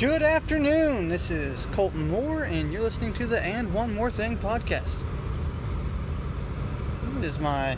Good 0.00 0.22
afternoon. 0.22 1.10
This 1.10 1.30
is 1.30 1.66
Colton 1.74 2.08
Moore, 2.08 2.44
and 2.44 2.72
you're 2.72 2.80
listening 2.80 3.12
to 3.12 3.26
the 3.26 3.38
And 3.38 3.74
One 3.74 3.94
More 3.94 4.10
Thing 4.10 4.38
podcast. 4.38 5.02
It 7.18 7.24
is 7.24 7.38
my 7.38 7.76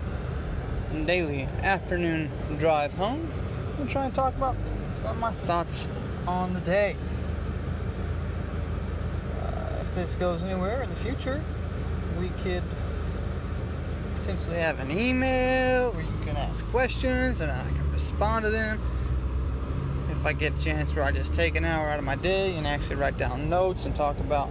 daily 1.04 1.48
afternoon 1.64 2.30
drive 2.60 2.92
home. 2.92 3.28
I'm 3.76 3.88
try 3.88 4.08
to 4.08 4.14
talk 4.14 4.36
about 4.36 4.54
some 4.92 5.16
of 5.16 5.18
my 5.18 5.32
thoughts 5.32 5.88
on 6.28 6.54
the 6.54 6.60
day. 6.60 6.94
Uh, 9.42 9.80
if 9.80 9.92
this 9.96 10.14
goes 10.14 10.44
anywhere 10.44 10.80
in 10.82 10.90
the 10.90 10.96
future, 10.96 11.42
we 12.20 12.28
could 12.44 12.62
potentially 14.20 14.58
have 14.58 14.78
an 14.78 14.92
email 14.92 15.90
where 15.90 16.04
you 16.04 16.24
can 16.24 16.36
ask 16.36 16.64
questions 16.66 17.40
and 17.40 17.50
I 17.50 17.64
can 17.64 17.90
respond 17.90 18.44
to 18.44 18.50
them 18.52 18.80
if 20.22 20.26
I 20.26 20.32
get 20.32 20.56
a 20.56 20.62
chance 20.62 20.94
where 20.94 21.04
I 21.04 21.10
just 21.10 21.34
take 21.34 21.56
an 21.56 21.64
hour 21.64 21.88
out 21.88 21.98
of 21.98 22.04
my 22.04 22.14
day 22.14 22.54
and 22.54 22.64
actually 22.64 22.94
write 22.94 23.18
down 23.18 23.48
notes 23.48 23.86
and 23.86 23.96
talk 23.96 24.16
about 24.20 24.48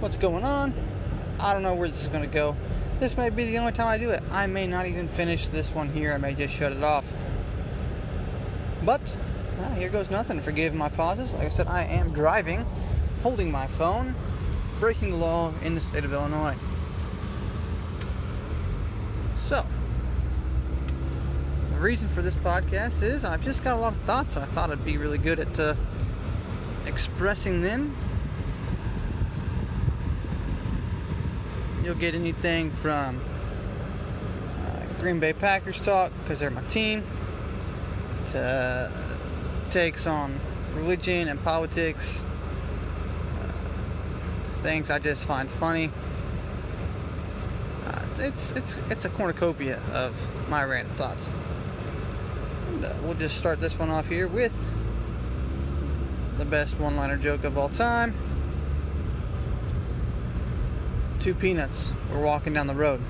what's 0.00 0.16
going 0.16 0.42
on. 0.42 0.74
I 1.38 1.52
don't 1.52 1.62
know 1.62 1.76
where 1.76 1.88
this 1.88 2.02
is 2.02 2.08
going 2.08 2.28
to 2.28 2.34
go. 2.34 2.56
This 2.98 3.16
may 3.16 3.30
be 3.30 3.44
the 3.44 3.58
only 3.58 3.70
time 3.70 3.86
I 3.86 3.98
do 3.98 4.10
it. 4.10 4.20
I 4.32 4.48
may 4.48 4.66
not 4.66 4.86
even 4.86 5.06
finish 5.06 5.48
this 5.48 5.72
one 5.72 5.92
here. 5.92 6.12
I 6.12 6.18
may 6.18 6.34
just 6.34 6.52
shut 6.52 6.72
it 6.72 6.82
off. 6.82 7.04
But 8.84 9.00
well, 9.60 9.70
here 9.74 9.90
goes 9.90 10.10
nothing. 10.10 10.40
Forgive 10.40 10.74
my 10.74 10.88
pauses. 10.88 11.34
Like 11.34 11.46
I 11.46 11.50
said, 11.50 11.68
I 11.68 11.84
am 11.84 12.12
driving, 12.12 12.66
holding 13.22 13.48
my 13.48 13.68
phone, 13.68 14.16
breaking 14.80 15.10
the 15.10 15.16
law 15.16 15.52
in 15.62 15.76
the 15.76 15.80
state 15.80 16.04
of 16.04 16.12
Illinois. 16.12 16.56
So, 19.48 19.64
the 21.69 21.69
reason 21.80 22.08
for 22.10 22.20
this 22.20 22.34
podcast 22.34 23.02
is 23.02 23.24
I've 23.24 23.42
just 23.42 23.64
got 23.64 23.74
a 23.74 23.78
lot 23.78 23.94
of 23.94 24.00
thoughts. 24.02 24.36
I 24.36 24.44
thought 24.44 24.70
I'd 24.70 24.84
be 24.84 24.98
really 24.98 25.16
good 25.16 25.40
at 25.40 25.58
uh, 25.58 25.74
expressing 26.84 27.62
them. 27.62 27.96
You'll 31.82 31.94
get 31.94 32.14
anything 32.14 32.70
from 32.70 33.18
uh, 34.58 35.00
Green 35.00 35.18
Bay 35.20 35.32
Packers 35.32 35.80
talk 35.80 36.12
because 36.22 36.40
they're 36.40 36.50
my 36.50 36.62
team, 36.64 37.02
to 38.28 38.38
uh, 38.38 39.70
takes 39.70 40.06
on 40.06 40.38
religion 40.74 41.28
and 41.28 41.42
politics, 41.42 42.22
uh, 43.42 43.52
things 44.56 44.90
I 44.90 44.98
just 44.98 45.24
find 45.24 45.48
funny. 45.48 45.90
Uh, 47.86 48.04
it's 48.18 48.52
it's 48.52 48.76
it's 48.90 49.04
a 49.06 49.08
cornucopia 49.08 49.80
of 49.94 50.14
my 50.50 50.62
random 50.62 50.94
thoughts. 50.96 51.30
And, 52.80 52.90
uh, 52.90 52.94
we'll 53.02 53.12
just 53.12 53.36
start 53.36 53.60
this 53.60 53.78
one 53.78 53.90
off 53.90 54.08
here 54.08 54.26
with 54.26 54.54
the 56.38 56.46
best 56.46 56.80
one-liner 56.80 57.18
joke 57.18 57.44
of 57.44 57.58
all 57.58 57.68
time. 57.68 58.14
Two 61.18 61.34
peanuts 61.34 61.92
were 62.10 62.20
walking 62.20 62.54
down 62.54 62.66
the 62.66 62.74
road, 62.74 63.02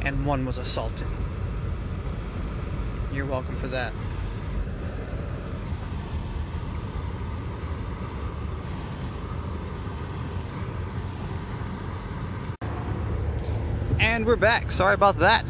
and 0.00 0.26
one 0.26 0.44
was 0.44 0.58
assaulted. 0.58 1.06
You're 3.12 3.26
welcome 3.26 3.56
for 3.58 3.68
that. 3.68 3.92
And 14.00 14.26
we're 14.26 14.34
back. 14.34 14.72
Sorry 14.72 14.94
about 14.94 15.20
that. 15.20 15.44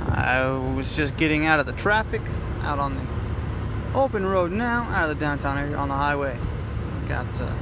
I 0.00 0.46
was 0.76 0.94
just 0.94 1.16
getting 1.16 1.46
out 1.46 1.58
of 1.58 1.64
the 1.64 1.72
traffic, 1.72 2.20
out 2.62 2.78
on 2.78 2.94
the 2.94 3.98
open 3.98 4.24
road 4.24 4.52
now, 4.52 4.82
out 4.84 5.10
of 5.10 5.16
the 5.16 5.20
downtown 5.20 5.58
area 5.58 5.76
on 5.76 5.88
the 5.88 5.94
highway. 5.94 6.38
Got 7.08 7.26
uh, 7.40 7.54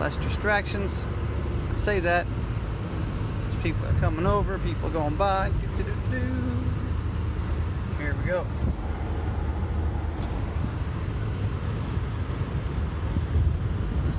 less 0.00 0.16
distractions. 0.18 1.04
I 1.74 1.78
say 1.78 2.00
that. 2.00 2.26
There's 3.42 3.62
people 3.62 3.86
are 3.86 4.00
coming 4.00 4.26
over, 4.26 4.58
people 4.60 4.88
going 4.90 5.16
by. 5.16 5.50
Here 7.98 8.14
we 8.14 8.26
go. 8.26 8.46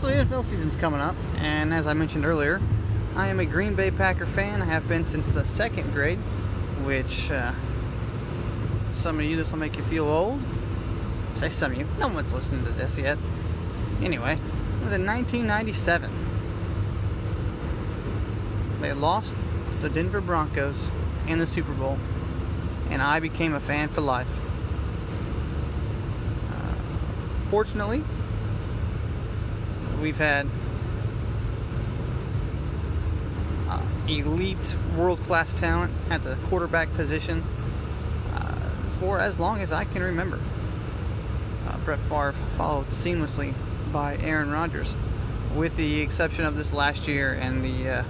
So 0.02 0.08
the 0.08 0.14
NFL 0.14 0.46
season's 0.46 0.76
coming 0.76 1.00
up, 1.00 1.16
and 1.38 1.74
as 1.74 1.88
I 1.88 1.94
mentioned 1.94 2.26
earlier, 2.26 2.62
I 3.16 3.30
am 3.30 3.40
a 3.40 3.46
Green 3.46 3.74
Bay 3.74 3.90
Packer 3.90 4.28
fan. 4.28 4.62
I 4.62 4.66
have 4.66 4.88
been 4.88 5.04
since 5.04 5.34
the 5.34 5.44
second 5.44 5.92
grade, 5.92 6.20
which 6.84 7.32
uh, 7.32 7.52
some 9.08 9.20
of 9.20 9.26
you, 9.26 9.38
this 9.38 9.54
will 9.54 9.60
make 9.60 9.78
you 9.78 9.84
feel 9.84 10.06
old. 10.06 10.38
Say 11.36 11.50
some 11.50 11.72
of 11.72 11.78
you. 11.78 11.88
No 11.98 12.10
one's 12.10 12.34
listening 12.34 12.66
to 12.66 12.72
this 12.72 12.98
yet. 12.98 13.18
Anyway, 14.02 14.34
it 14.34 14.84
was 14.84 14.92
in 14.92 15.06
1997. 15.06 16.12
They 18.82 18.92
lost 18.92 19.34
the 19.80 19.90
Denver 19.90 20.20
Broncos 20.20 20.90
in 21.26 21.40
the 21.40 21.48
Super 21.48 21.72
Bowl, 21.72 21.98
and 22.90 23.02
I 23.02 23.22
became 23.22 23.54
a 23.54 23.62
fan 23.62 23.88
for 23.88 24.02
life. 24.02 24.28
Uh, 26.52 26.76
fortunately, 27.50 28.04
we've 30.02 30.18
had 30.18 30.48
uh, 33.70 33.82
elite 34.10 34.76
world 34.98 35.24
class 35.24 35.54
talent 35.54 35.94
at 36.10 36.26
the 36.26 36.36
quarterback 36.50 36.94
position 36.96 37.42
for 39.00 39.20
as 39.20 39.40
long 39.40 39.62
as 39.62 39.72
I 39.72 39.86
can 39.86 40.02
remember. 40.02 40.40
Uh, 41.68 41.78
Brett 41.80 42.00
Favre 42.00 42.34
followed 42.58 42.88
seamlessly 42.88 43.54
by 43.92 44.18
Aaron 44.18 44.52
Rodgers, 44.52 44.96
with 45.56 45.76
the 45.76 46.02
exception 46.02 46.46
of 46.46 46.56
this 46.56 46.74
last 46.74 47.08
year 47.08 47.34
and 47.34 47.64
the 47.64 47.90
uh, 47.90 48.04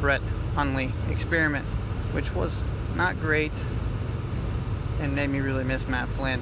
Brett 0.00 0.22
Hundley 0.54 0.92
experiment, 1.08 1.66
which 2.12 2.34
was 2.34 2.62
not 2.94 3.18
great 3.20 3.52
and 5.00 5.14
made 5.14 5.30
me 5.30 5.40
really 5.40 5.64
miss 5.64 5.86
Matt 5.88 6.08
Flynn. 6.10 6.40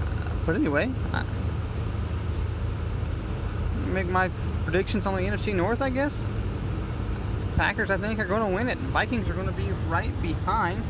Uh, 0.00 0.30
but 0.46 0.56
anyway, 0.56 0.90
I, 1.12 1.24
make 3.86 4.06
my 4.06 4.30
predictions 4.64 5.06
on 5.06 5.14
the 5.14 5.22
NFC 5.22 5.54
North, 5.54 5.80
I 5.80 5.90
guess. 5.90 6.20
Packers, 7.56 7.90
I 7.90 7.96
think, 7.96 8.18
are 8.18 8.24
going 8.24 8.48
to 8.48 8.54
win 8.54 8.68
it. 8.68 8.78
Vikings 8.78 9.28
are 9.28 9.34
going 9.34 9.46
to 9.46 9.52
be 9.52 9.70
right 9.88 10.10
behind. 10.22 10.82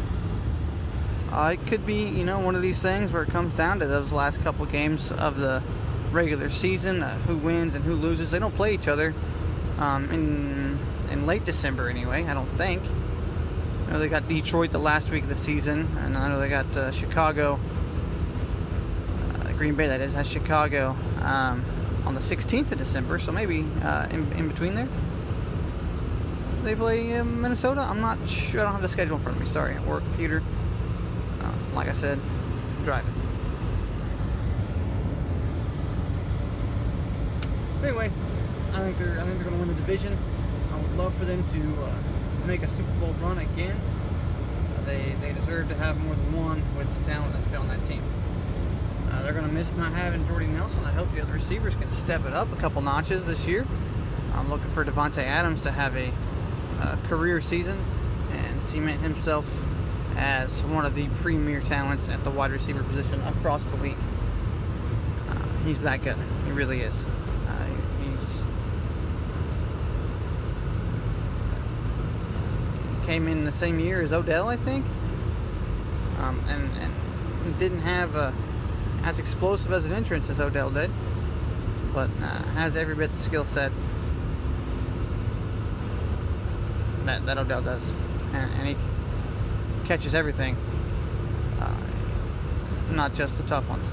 Uh, 1.30 1.56
it 1.58 1.66
could 1.66 1.84
be, 1.84 2.04
you 2.04 2.24
know, 2.24 2.38
one 2.38 2.54
of 2.54 2.62
these 2.62 2.80
things 2.80 3.10
where 3.10 3.22
it 3.22 3.30
comes 3.30 3.54
down 3.54 3.78
to 3.80 3.86
those 3.86 4.12
last 4.12 4.40
couple 4.42 4.64
games 4.66 5.12
of 5.12 5.36
the 5.36 5.62
regular 6.12 6.48
season, 6.48 7.02
uh, 7.02 7.18
who 7.20 7.36
wins 7.36 7.74
and 7.74 7.84
who 7.84 7.94
loses. 7.94 8.30
They 8.30 8.38
don't 8.38 8.54
play 8.54 8.72
each 8.72 8.88
other 8.88 9.14
um, 9.78 10.10
in 10.10 10.78
in 11.10 11.26
late 11.26 11.44
December, 11.44 11.88
anyway. 11.88 12.24
I 12.24 12.34
don't 12.34 12.48
think. 12.56 12.82
I 13.86 13.92
know 13.92 13.98
they 13.98 14.08
got 14.08 14.28
Detroit 14.28 14.70
the 14.70 14.78
last 14.78 15.10
week 15.10 15.24
of 15.24 15.28
the 15.28 15.36
season, 15.36 15.88
and 15.98 16.16
I 16.16 16.28
know 16.28 16.38
they 16.38 16.48
got 16.48 16.74
uh, 16.76 16.92
Chicago, 16.92 17.58
uh, 19.34 19.52
Green 19.52 19.74
Bay. 19.74 19.88
That 19.88 20.00
is, 20.00 20.14
has 20.14 20.28
Chicago. 20.28 20.96
Um, 21.20 21.64
on 22.04 22.14
the 22.14 22.20
16th 22.20 22.72
of 22.72 22.78
December, 22.78 23.18
so 23.18 23.32
maybe 23.32 23.66
uh, 23.82 24.06
in, 24.10 24.30
in 24.32 24.48
between 24.48 24.74
there. 24.74 24.88
They 26.64 26.74
play 26.74 27.14
uh, 27.18 27.24
Minnesota. 27.24 27.82
I'm 27.82 28.00
not 28.00 28.26
sure. 28.26 28.60
I 28.60 28.64
don't 28.64 28.72
have 28.72 28.80
the 28.80 28.88
schedule 28.88 29.16
in 29.16 29.22
front 29.22 29.36
of 29.36 29.42
me. 29.44 29.48
Sorry, 29.48 29.74
at 29.74 29.86
work, 29.86 30.02
computer. 30.04 30.42
Uh, 31.42 31.54
like 31.74 31.88
I 31.88 31.92
said, 31.92 32.18
driving. 32.84 33.12
But 37.82 37.88
anyway, 37.88 38.10
I 38.72 38.78
think 38.78 38.96
they're 38.96 39.20
I 39.20 39.24
think 39.24 39.34
they're 39.34 39.50
going 39.50 39.60
to 39.60 39.66
win 39.66 39.68
the 39.68 39.74
division. 39.74 40.16
I 40.72 40.80
would 40.80 40.96
love 40.96 41.14
for 41.16 41.26
them 41.26 41.44
to 41.48 41.82
uh, 41.84 42.46
make 42.46 42.62
a 42.62 42.68
Super 42.70 42.90
Bowl 42.92 43.14
run 43.20 43.36
again. 43.36 43.78
Uh, 44.78 44.86
they 44.86 45.14
they 45.20 45.34
deserve 45.34 45.68
to 45.68 45.74
have 45.74 45.98
more 45.98 46.14
than 46.14 46.32
one 46.32 46.62
with 46.78 46.88
the 46.98 47.10
talent 47.10 47.34
that's 47.34 47.46
been 47.48 47.60
on 47.60 47.68
that 47.68 47.86
team. 47.86 48.02
Uh, 49.10 49.22
they're 49.22 49.34
going 49.34 49.46
to 49.46 49.52
miss 49.52 49.74
not 49.74 49.92
having 49.92 50.26
Jordy 50.26 50.46
Nelson. 50.46 50.82
I 50.86 50.92
hope 50.92 51.12
the 51.14 51.20
other 51.20 51.34
receivers 51.34 51.74
can 51.74 51.90
step 51.90 52.24
it 52.24 52.32
up 52.32 52.50
a 52.54 52.56
couple 52.56 52.80
notches 52.80 53.26
this 53.26 53.46
year. 53.46 53.66
I'm 54.32 54.48
looking 54.48 54.70
for 54.70 54.82
Davante 54.82 55.18
Adams 55.18 55.60
to 55.62 55.70
have 55.70 55.94
a 55.94 56.10
uh, 56.84 56.96
career 57.08 57.40
season 57.40 57.82
and 58.32 58.64
cement 58.64 59.00
himself 59.00 59.46
as 60.16 60.62
one 60.64 60.84
of 60.84 60.94
the 60.94 61.08
premier 61.20 61.60
talents 61.60 62.08
at 62.08 62.22
the 62.24 62.30
wide 62.30 62.50
receiver 62.50 62.82
position 62.84 63.20
across 63.22 63.64
the 63.64 63.76
league. 63.76 63.96
Uh, 65.28 65.48
he's 65.64 65.80
that 65.80 66.02
good. 66.04 66.16
He 66.44 66.52
really 66.52 66.80
is. 66.80 67.06
Uh, 67.48 67.66
he's 68.02 68.42
came 73.06 73.28
in 73.28 73.44
the 73.44 73.52
same 73.52 73.78
year 73.80 74.00
as 74.00 74.12
Odell, 74.12 74.48
I 74.48 74.56
think, 74.56 74.84
um, 76.18 76.42
and 76.48 76.70
and 76.78 77.58
didn't 77.58 77.80
have 77.80 78.14
a 78.14 78.34
as 79.02 79.18
explosive 79.18 79.72
as 79.72 79.84
an 79.84 79.92
entrance 79.92 80.30
as 80.30 80.40
Odell 80.40 80.70
did, 80.70 80.90
but 81.92 82.08
uh, 82.22 82.42
has 82.54 82.76
every 82.76 82.94
bit 82.94 83.12
the 83.12 83.18
skill 83.18 83.44
set 83.44 83.70
that, 87.04 87.24
that 87.26 87.38
Odell 87.38 87.62
does. 87.62 87.90
And, 88.32 88.50
and 88.54 88.68
he 88.68 88.76
catches 89.86 90.14
everything. 90.14 90.56
Uh, 91.60 91.76
not 92.90 93.14
just 93.14 93.36
the 93.36 93.42
tough 93.44 93.68
ones. 93.68 93.90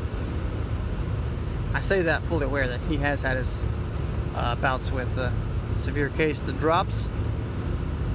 I 1.74 1.82
say 1.82 2.02
that 2.02 2.24
fully 2.24 2.46
aware 2.46 2.68
that 2.68 2.82
he 2.82 2.98
has 2.98 3.22
had 3.22 3.38
his 3.38 3.64
uh, 4.36 4.56
bouts 4.56 4.92
with 4.92 5.18
uh, 5.18 5.32
severe 5.78 6.10
case 6.10 6.40
the 6.42 6.54
drops, 6.54 7.08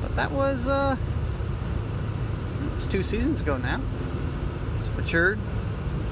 but 0.03 0.15
that 0.17 0.31
was 0.31 0.67
uh, 0.67 0.97
was 2.75 2.87
two 2.87 3.03
seasons 3.03 3.41
ago 3.41 3.57
now. 3.57 3.81
He's 4.79 4.91
matured, 4.97 5.39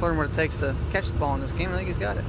learned 0.01 0.19
what 0.19 0.31
it 0.31 0.35
takes 0.35 0.57
to 0.59 0.75
catch 0.91 1.09
the 1.09 1.19
ball 1.19 1.35
in 1.35 1.41
this 1.41 1.53
game. 1.53 1.71
I 1.73 1.77
think 1.77 1.89
he's 1.89 1.99
got 1.99 2.17
it. 2.17 2.25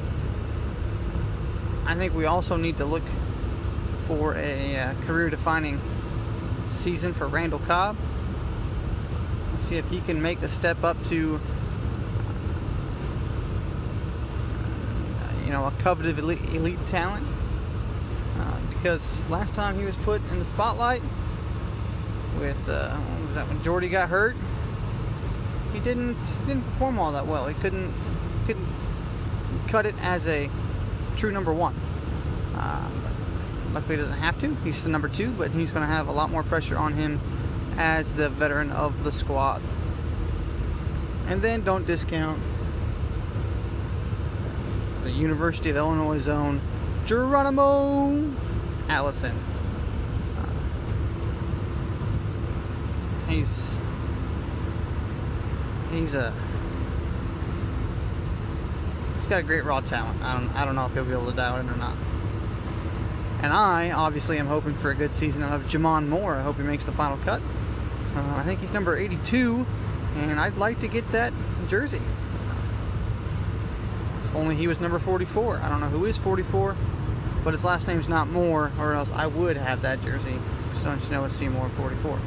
I 1.85 1.95
think 1.95 2.13
we 2.13 2.25
also 2.25 2.57
need 2.57 2.77
to 2.77 2.85
look 2.85 3.03
for 4.07 4.35
a 4.35 4.77
uh, 4.77 4.93
career-defining 5.05 5.79
season 6.75 7.13
for 7.13 7.27
Randall 7.27 7.59
Cobb. 7.59 7.97
See 9.61 9.77
if 9.77 9.87
he 9.89 10.01
can 10.01 10.21
make 10.21 10.41
the 10.41 10.49
step 10.49 10.83
up 10.83 11.03
to, 11.05 11.39
you 15.45 15.51
know, 15.51 15.65
a 15.65 15.73
coveted 15.79 16.19
elite, 16.19 16.41
elite 16.53 16.85
talent. 16.85 17.25
Uh, 18.37 18.59
because 18.69 19.27
last 19.29 19.55
time 19.55 19.79
he 19.79 19.85
was 19.85 19.95
put 19.97 20.21
in 20.31 20.39
the 20.39 20.45
spotlight 20.45 21.01
with, 22.37 22.69
uh, 22.69 22.95
what 22.95 23.25
was 23.25 23.35
that 23.35 23.47
when 23.47 23.63
Jordy 23.63 23.89
got 23.89 24.09
hurt? 24.09 24.35
He 25.73 25.79
didn't 25.79 26.17
didn't 26.45 26.63
perform 26.63 26.99
all 26.99 27.11
that 27.13 27.25
well. 27.25 27.47
He 27.47 27.55
couldn't 27.55 27.93
couldn't 28.45 28.67
cut 29.67 29.85
it 29.85 29.95
as 30.01 30.27
a 30.27 30.49
true 31.17 31.31
number 31.31 31.53
one. 31.53 31.75
Luckily, 33.75 33.97
he 33.97 34.01
doesn't 34.01 34.19
have 34.19 34.39
to. 34.39 34.55
He's 34.63 34.81
the 34.83 34.89
number 34.89 35.09
two, 35.09 35.31
but 35.31 35.51
he's 35.51 35.69
going 35.69 35.85
to 35.85 35.93
have 35.93 36.07
a 36.07 36.11
lot 36.11 36.31
more 36.31 36.43
pressure 36.43 36.77
on 36.77 36.93
him 36.93 37.19
as 37.75 38.13
the 38.13 38.29
veteran 38.29 38.71
of 38.71 39.03
the 39.03 39.11
squad. 39.11 39.61
And 41.27 41.41
then 41.41 41.61
don't 41.61 41.85
discount 41.85 42.41
the 45.03 45.11
University 45.11 45.69
of 45.71 45.75
Illinois 45.75 46.19
zone, 46.19 46.61
Geronimo 47.05 48.31
Allison. 48.87 49.37
Uh, 50.37 50.47
he's 53.27 53.75
he's 55.91 56.13
a 56.13 56.33
he's 59.17 59.27
got 59.27 59.41
a 59.41 59.43
great 59.43 59.65
raw 59.65 59.81
talent. 59.81 60.21
I 60.23 60.39
don't 60.39 60.55
I 60.55 60.63
don't 60.63 60.75
know 60.75 60.85
if 60.85 60.93
he'll 60.93 61.03
be 61.03 61.11
able 61.11 61.29
to 61.29 61.35
dial 61.35 61.57
it 61.57 61.69
or 61.69 61.75
not. 61.75 61.97
And 63.41 63.53
I 63.53 63.91
obviously 63.91 64.37
am 64.39 64.47
hoping 64.47 64.75
for 64.75 64.91
a 64.91 64.95
good 64.95 65.13
season 65.13 65.43
out 65.43 65.53
of 65.53 65.63
J'Mon 65.63 66.07
Moore. 66.07 66.35
I 66.35 66.41
hope 66.41 66.57
he 66.57 66.63
makes 66.63 66.85
the 66.85 66.91
final 66.93 67.17
cut. 67.17 67.41
Uh, 68.15 68.35
I 68.35 68.43
think 68.43 68.61
he's 68.61 68.71
number 68.71 68.95
82, 68.95 69.65
and 70.15 70.39
I'd 70.39 70.57
like 70.57 70.79
to 70.79 70.87
get 70.87 71.09
that 71.11 71.33
jersey. 71.67 72.01
If 74.25 74.35
only 74.35 74.55
he 74.55 74.67
was 74.67 74.79
number 74.79 74.99
44. 74.99 75.57
I 75.57 75.69
don't 75.69 75.81
know 75.81 75.89
who 75.89 76.05
is 76.05 76.17
44, 76.17 76.75
but 77.43 77.53
his 77.53 77.63
last 77.63 77.87
name's 77.87 78.07
not 78.07 78.29
Moore, 78.29 78.71
or 78.79 78.93
else 78.93 79.11
I 79.11 79.27
would 79.27 79.57
have 79.57 79.81
that 79.81 80.01
jersey. 80.01 80.39
So 80.77 80.85
don't 80.85 81.03
you 81.03 81.09
know 81.09 81.25
it's 81.25 81.35
Seymour 81.35 81.69
44. 81.77 82.19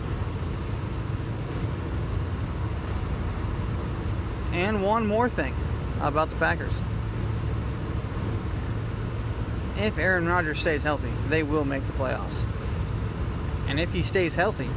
And 4.52 4.82
one 4.82 5.06
more 5.06 5.28
thing 5.28 5.54
about 6.00 6.30
the 6.30 6.36
Packers. 6.36 6.72
If 9.78 9.96
Aaron 9.96 10.26
Rodgers 10.26 10.58
stays 10.58 10.82
healthy, 10.82 11.12
they 11.28 11.44
will 11.44 11.64
make 11.64 11.86
the 11.86 11.92
playoffs. 11.92 12.44
And 13.68 13.78
if 13.78 13.92
he 13.92 14.02
stays 14.02 14.34
healthy, 14.34 14.68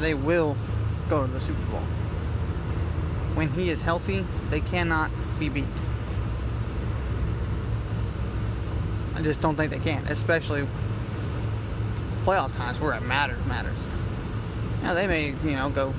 they 0.00 0.14
will 0.14 0.56
go 1.10 1.26
to 1.26 1.32
the 1.32 1.40
Super 1.40 1.62
Bowl. 1.70 1.82
When 3.34 3.50
he 3.50 3.68
is 3.68 3.82
healthy, 3.82 4.24
they 4.50 4.60
cannot 4.60 5.10
be 5.38 5.50
beat. 5.50 5.66
I 9.14 9.22
just 9.22 9.40
don't 9.40 9.56
think 9.56 9.72
they 9.72 9.78
can, 9.78 10.06
especially 10.06 10.66
playoff 12.24 12.54
times 12.54 12.80
where 12.80 12.94
it 12.94 13.02
matters 13.02 13.44
matters. 13.46 13.78
Now 14.82 14.94
they 14.94 15.06
may, 15.06 15.34
you 15.44 15.56
know, 15.56 15.68
go 15.70 15.92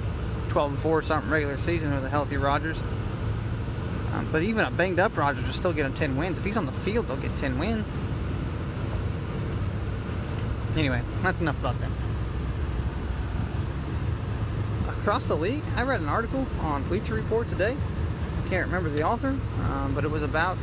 12 0.49 0.71
and 0.71 0.81
4 0.81 1.01
something 1.03 1.29
regular 1.29 1.57
season 1.57 1.93
with 1.93 2.03
a 2.05 2.09
healthy 2.09 2.37
Rodgers. 2.37 2.81
Um, 4.13 4.27
but 4.31 4.41
even 4.41 4.65
a 4.65 4.71
banged 4.71 4.99
up 4.99 5.15
Rodgers 5.17 5.45
will 5.45 5.53
still 5.53 5.73
get 5.73 5.85
him 5.85 5.93
10 5.93 6.17
wins. 6.17 6.37
If 6.37 6.43
he's 6.43 6.57
on 6.57 6.65
the 6.65 6.71
field, 6.71 7.07
they'll 7.07 7.17
get 7.17 7.35
10 7.37 7.59
wins. 7.59 7.99
Anyway, 10.75 11.01
that's 11.21 11.39
enough 11.39 11.59
about 11.59 11.75
that. 11.79 11.91
Across 14.87 15.25
the 15.25 15.35
league, 15.35 15.63
I 15.75 15.83
read 15.83 16.01
an 16.01 16.09
article 16.09 16.45
on 16.61 16.87
Bleacher 16.87 17.15
Report 17.15 17.47
today. 17.49 17.75
I 17.75 18.49
can't 18.49 18.65
remember 18.65 18.89
the 18.89 19.03
author, 19.03 19.37
um, 19.61 19.93
but 19.95 20.03
it 20.03 20.11
was 20.11 20.23
about 20.23 20.57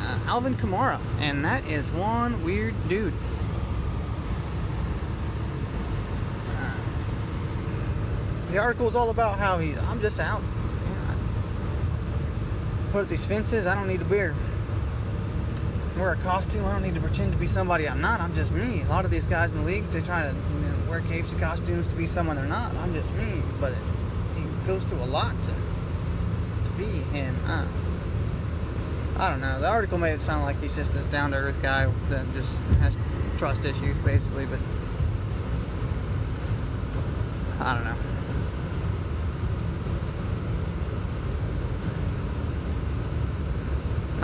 uh, 0.00 0.18
Alvin 0.26 0.54
Kamara, 0.54 1.00
and 1.18 1.44
that 1.44 1.64
is 1.66 1.90
one 1.90 2.42
weird 2.44 2.74
dude. 2.88 3.12
Uh, 6.56 6.74
the 8.50 8.58
article 8.58 8.88
is 8.88 8.96
all 8.96 9.10
about 9.10 9.38
how 9.38 9.58
he's. 9.58 9.76
I'm 9.78 10.00
just 10.00 10.20
out. 10.20 10.42
Put 12.92 13.02
up 13.02 13.08
these 13.08 13.24
fences. 13.24 13.66
I 13.66 13.74
don't 13.74 13.86
need 13.86 14.00
a 14.00 14.04
beard. 14.04 14.34
Wear 15.96 16.12
a 16.12 16.16
costume. 16.16 16.64
I 16.64 16.72
don't 16.72 16.82
need 16.82 16.94
to 16.94 17.00
pretend 17.00 17.32
to 17.32 17.38
be 17.38 17.46
somebody 17.46 17.88
I'm 17.88 18.00
not. 18.00 18.20
I'm 18.20 18.34
just 18.34 18.50
me. 18.52 18.82
A 18.82 18.88
lot 18.88 19.04
of 19.04 19.10
these 19.10 19.26
guys 19.26 19.50
in 19.50 19.58
the 19.58 19.64
league, 19.64 19.88
they 19.90 20.00
try 20.00 20.22
to 20.22 20.34
you 20.34 20.60
know, 20.60 20.76
wear 20.88 21.00
capes 21.02 21.30
and 21.30 21.40
costumes 21.40 21.86
to 21.88 21.94
be 21.94 22.06
someone 22.06 22.36
they're 22.36 22.46
not. 22.46 22.74
I'm 22.74 22.92
just 22.92 23.12
me. 23.14 23.42
But 23.60 23.72
it, 23.72 23.78
he 24.36 24.42
goes 24.66 24.82
through 24.84 25.02
a 25.02 25.04
lot 25.04 25.34
to 25.44 25.50
to 25.50 26.72
be 26.76 26.84
him. 26.84 27.36
I 29.20 29.28
don't 29.28 29.40
know. 29.40 29.60
The 29.60 29.68
article 29.68 29.98
made 29.98 30.14
it 30.14 30.20
sound 30.22 30.44
like 30.44 30.60
he's 30.62 30.74
just 30.74 30.94
this 30.94 31.04
down 31.06 31.32
to 31.32 31.36
earth 31.36 31.60
guy 31.60 31.92
that 32.08 32.24
just 32.32 32.48
has 32.80 32.96
trust 33.36 33.64
issues, 33.66 33.96
basically. 33.98 34.46
But 34.46 34.58
I 37.60 37.74
don't 37.74 37.84
know. 37.84 37.99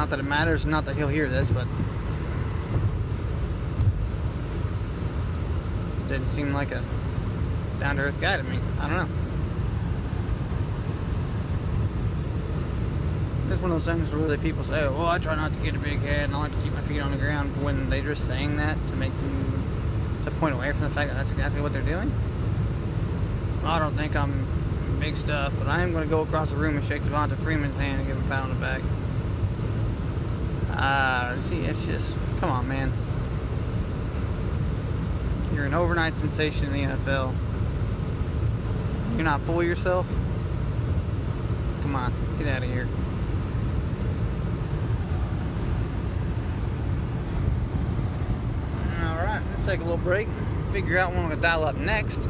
Not 0.07 0.11
that 0.11 0.21
it 0.21 0.29
matters, 0.29 0.65
not 0.65 0.85
that 0.85 0.95
he'll 0.95 1.09
hear 1.09 1.29
this, 1.29 1.51
but 1.51 1.67
didn't 6.09 6.31
seem 6.31 6.53
like 6.53 6.71
a 6.71 6.85
down 7.81 7.97
to 7.97 8.03
earth 8.03 8.21
guy 8.21 8.37
to 8.37 8.45
me. 8.45 8.61
I 8.79 8.89
don't 8.89 8.99
know. 8.99 9.09
It's 13.53 13.61
one 13.61 13.73
of 13.73 13.85
those 13.85 13.93
things 13.93 14.09
where 14.13 14.21
really 14.21 14.39
people 14.39 14.63
say, 14.63 14.85
"Oh, 14.85 14.93
well, 14.93 15.07
I 15.07 15.19
try 15.19 15.35
not 15.35 15.53
to 15.53 15.59
get 15.59 15.75
a 15.75 15.81
big 15.81 15.99
head 15.99 16.27
and 16.27 16.37
I 16.37 16.39
like 16.39 16.53
to 16.53 16.63
keep 16.63 16.73
my 16.73 16.83
feet 16.83 17.01
on 17.01 17.11
the 17.11 17.17
ground." 17.17 17.61
When 17.65 17.91
they're 17.91 18.01
just 18.01 18.29
saying 18.29 18.59
that 18.59 18.79
to 18.87 18.95
make 18.95 19.11
them 19.11 19.65
to 20.25 20.31
point 20.31 20.55
away 20.55 20.71
from 20.71 20.83
the 20.83 20.91
fact 20.91 21.11
that 21.11 21.17
that's 21.17 21.33
exactly 21.33 21.61
what 21.61 21.73
they're 21.73 21.83
doing. 21.83 22.13
I 23.65 23.81
don't 23.81 23.97
think 23.97 24.15
I'm 24.15 24.47
big 25.01 25.17
stuff, 25.17 25.53
but 25.59 25.67
I 25.67 25.83
am 25.83 25.91
going 25.91 26.05
to 26.05 26.09
go 26.11 26.21
across 26.21 26.51
the 26.51 26.57
room 26.57 26.77
and 26.77 26.87
shake 26.87 27.03
Devonta 27.03 27.37
Freeman's 27.39 27.77
hand 27.77 27.99
and 27.99 28.07
give 28.07 28.17
him 28.17 28.25
a 28.25 28.29
pat 28.29 28.45
on 28.45 28.51
the 28.51 28.55
back. 28.55 28.83
Uh, 30.77 31.41
see, 31.43 31.61
it's 31.61 31.87
just, 31.87 32.15
come 32.39 32.51
on, 32.51 32.69
man. 32.69 32.93
You're 35.55 35.65
an 35.65 35.73
overnight 35.73 36.15
sensation 36.15 36.67
in 36.67 36.73
the 36.75 36.95
NFL. 36.97 37.35
You're 39.15 39.25
not 39.25 39.41
of 39.41 39.63
yourself? 39.63 40.07
Come 41.81 41.97
on, 41.97 42.13
get 42.39 42.49
out 42.49 42.63
of 42.63 42.69
here. 42.69 42.87
Alright, 49.03 49.43
we'll 49.57 49.67
take 49.67 49.81
a 49.81 49.83
little 49.83 49.97
break, 49.97 50.29
figure 50.73 50.99
out 50.99 51.13
what 51.13 51.21
I'm 51.21 51.29
going 51.29 51.37
to 51.37 51.43
dial 51.43 51.65
up 51.65 51.77
next, 51.77 52.29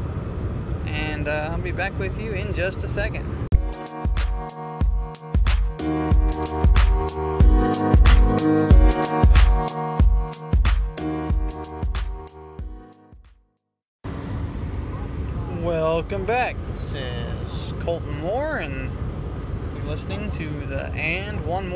and 0.85 1.27
uh, 1.27 1.49
I'll 1.51 1.57
be 1.57 1.73
back 1.73 1.99
with 1.99 2.17
you 2.17 2.31
in 2.31 2.53
just 2.53 2.81
a 2.85 2.87
second. 2.87 3.36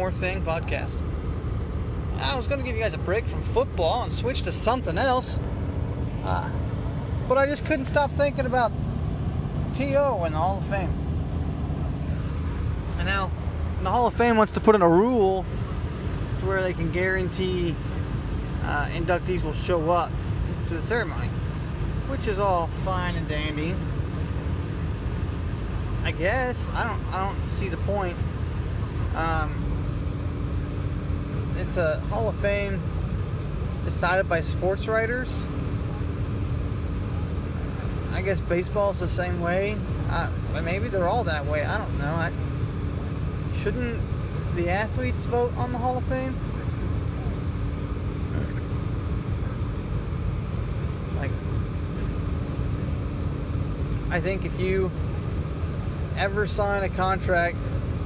More 0.02 0.12
Thing 0.12 0.42
podcast. 0.42 1.00
I 2.18 2.36
was 2.36 2.48
going 2.48 2.60
to 2.60 2.66
give 2.66 2.76
you 2.76 2.82
guys 2.82 2.96
a 2.96 2.98
break 2.98 3.28
from 3.28 3.44
football 3.44 4.02
and 4.02 4.12
switch 4.12 4.42
to 4.42 4.52
something 4.52 4.98
else, 4.98 5.40
uh, 6.24 6.50
but 7.30 7.38
I 7.38 7.46
just 7.46 7.68
couldn't 7.68 7.86
stop 7.86 8.12
thinking 8.14 8.48
about 8.48 8.72
T.O. 9.76 10.26
in 10.26 10.32
the 10.32 10.40
Hall 10.40 10.58
of 10.58 10.66
Fame. 10.66 10.90
And 12.98 13.06
now, 13.06 13.30
the 13.84 13.92
Hall 13.92 14.08
of 14.08 14.16
Fame 14.16 14.38
wants 14.38 14.52
to 14.54 14.60
put 14.60 14.74
in 14.74 14.82
a 14.82 14.90
rule 14.90 15.46
to 16.40 16.48
where 16.48 16.64
they 16.64 16.74
can 16.74 16.92
guarantee 16.92 17.76
uh, 18.64 18.88
inductees 18.88 19.44
will 19.44 19.54
show 19.54 19.92
up 19.92 20.12
to 20.68 20.74
the 20.74 20.82
ceremony, 20.82 21.28
which 22.08 22.26
is 22.26 22.40
all 22.40 22.72
fine 22.84 23.14
and 23.14 23.28
dandy. 23.28 23.76
I 26.04 26.10
guess 26.10 26.68
I 26.74 26.88
don't. 26.88 27.14
I 27.14 27.28
don't 27.28 27.50
see 27.52 27.70
the 27.70 27.78
point. 27.78 28.18
Um, 29.14 29.61
it's 31.62 31.78
a 31.78 32.00
Hall 32.10 32.28
of 32.28 32.36
Fame 32.40 32.82
decided 33.86 34.28
by 34.28 34.42
sports 34.42 34.88
writers. 34.88 35.46
I 38.12 38.22
guess 38.24 38.40
baseball's 38.40 39.00
the 39.00 39.08
same 39.08 39.40
way. 39.40 39.78
I, 40.10 40.30
maybe 40.64 40.90
they're 40.90 41.08
all 41.08 41.24
that 41.26 41.46
way. 41.46 41.64
I 41.64 41.78
don't 41.78 41.98
know. 42.00 42.06
I, 42.06 42.32
shouldn't 43.62 44.02
the 44.56 44.70
athletes 44.70 45.20
vote 45.26 45.54
on 45.56 45.72
the 45.72 45.78
Hall 45.78 46.00
of 46.00 46.04
Fame? 46.06 46.36
Like, 51.18 51.32
I 54.10 54.20
think 54.20 54.46
if 54.46 54.60
you 54.60 54.90
ever 56.18 56.48
sign 56.48 56.84
a 56.84 56.90
contract 56.90 57.58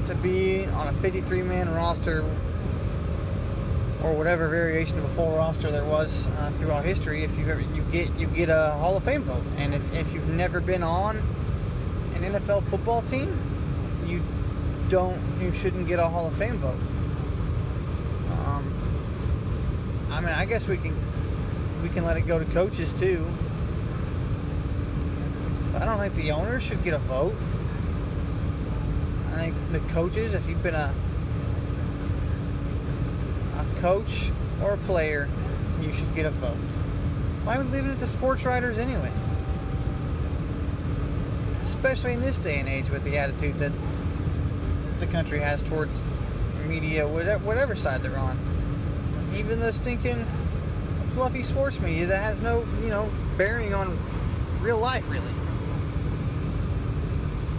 to 0.08 0.16
be 0.16 0.66
on 0.66 0.90
a 0.90 0.94
53 1.02 1.42
man 1.42 1.74
roster 1.74 2.24
or 4.06 4.14
whatever 4.14 4.48
variation 4.48 5.00
of 5.00 5.06
a 5.06 5.10
full 5.16 5.36
roster 5.36 5.72
there 5.72 5.84
was 5.84 6.28
uh, 6.38 6.52
throughout 6.60 6.86
history, 6.86 7.24
if 7.24 7.36
you 7.40 7.46
ever 7.48 7.62
you 7.62 7.82
get 7.92 8.14
you 8.20 8.28
get 8.28 8.50
a 8.50 8.72
Hall 8.74 8.96
of 8.96 9.04
Fame 9.04 9.24
vote, 9.24 9.44
and 9.58 9.74
if, 9.74 9.94
if 9.94 10.14
you've 10.14 10.28
never 10.28 10.62
been 10.62 10.84
on 10.84 11.18
an 12.14 12.22
NFL 12.22 12.70
football 12.70 13.02
team, 13.02 13.36
you 14.06 14.22
don't 14.90 15.20
you 15.42 15.52
shouldn't 15.52 15.88
get 15.88 15.98
a 15.98 16.08
Hall 16.08 16.28
of 16.28 16.38
Fame 16.38 16.58
vote. 16.58 16.78
Um, 18.46 20.08
I 20.12 20.22
mean, 20.22 20.30
I 20.30 20.46
guess 20.46 20.68
we 20.68 20.78
can 20.78 20.96
we 21.82 21.90
can 21.90 22.06
let 22.06 22.16
it 22.16 22.28
go 22.28 22.38
to 22.38 22.46
coaches 22.46 22.94
too. 23.00 23.26
But 25.74 25.82
I 25.82 25.86
don't 25.86 25.98
think 25.98 26.16
the 26.16 26.32
owners 26.32 26.62
should 26.62 26.84
get 26.84 26.94
a 26.94 27.00
vote. 27.00 27.36
I 29.30 29.38
think 29.38 29.56
the 29.72 29.80
coaches, 29.94 30.36
if 30.36 30.48
you've 30.48 30.62
been 30.62 30.76
a 30.76 30.94
a 31.15 31.15
coach 33.86 34.32
or 34.64 34.74
a 34.74 34.78
player, 34.78 35.30
you 35.80 35.94
should 35.94 36.16
get 36.16 36.26
a 36.26 36.32
vote. 36.32 36.56
Why 37.44 37.60
would 37.60 37.70
leaving 37.70 37.92
it 37.92 38.00
to 38.00 38.08
sports 38.08 38.44
writers 38.44 38.80
anyway? 38.80 39.12
Especially 41.64 42.14
in 42.14 42.20
this 42.20 42.40
day 42.40 42.60
and 42.60 42.68
age 42.68 42.90
with 42.90 43.04
the 43.04 43.20
attitude 43.20 43.60
that 43.60 43.72
the 45.00 45.06
country 45.06 45.40
has 45.40 45.62
towards 45.62 46.02
media, 46.68 47.08
whatever, 47.08 47.76
side 47.76 48.02
they're 48.02 48.18
on. 48.18 48.40
Even 49.38 49.60
the 49.60 49.72
stinking 49.72 50.26
fluffy 51.14 51.44
sports 51.44 51.80
media 51.80 52.08
that 52.08 52.24
has 52.24 52.42
no, 52.42 52.66
you 52.82 52.90
know, 52.90 53.08
bearing 53.38 53.76
on 53.76 54.00
real 54.62 54.80
life, 54.80 55.08
really. 55.08 55.22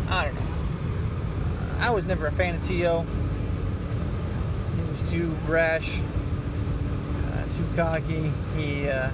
I 0.09 0.25
don't 0.25 0.35
know. 0.35 0.41
I 1.79 1.91
was 1.91 2.05
never 2.05 2.27
a 2.27 2.33
fan 2.33 2.57
of 2.57 2.65
T.O. 2.65 3.07
He 4.75 4.83
was 4.91 5.09
too 5.09 5.29
brash, 5.47 6.01
cocky. 7.77 8.33
He, 8.57 8.89
uh, 8.89 9.11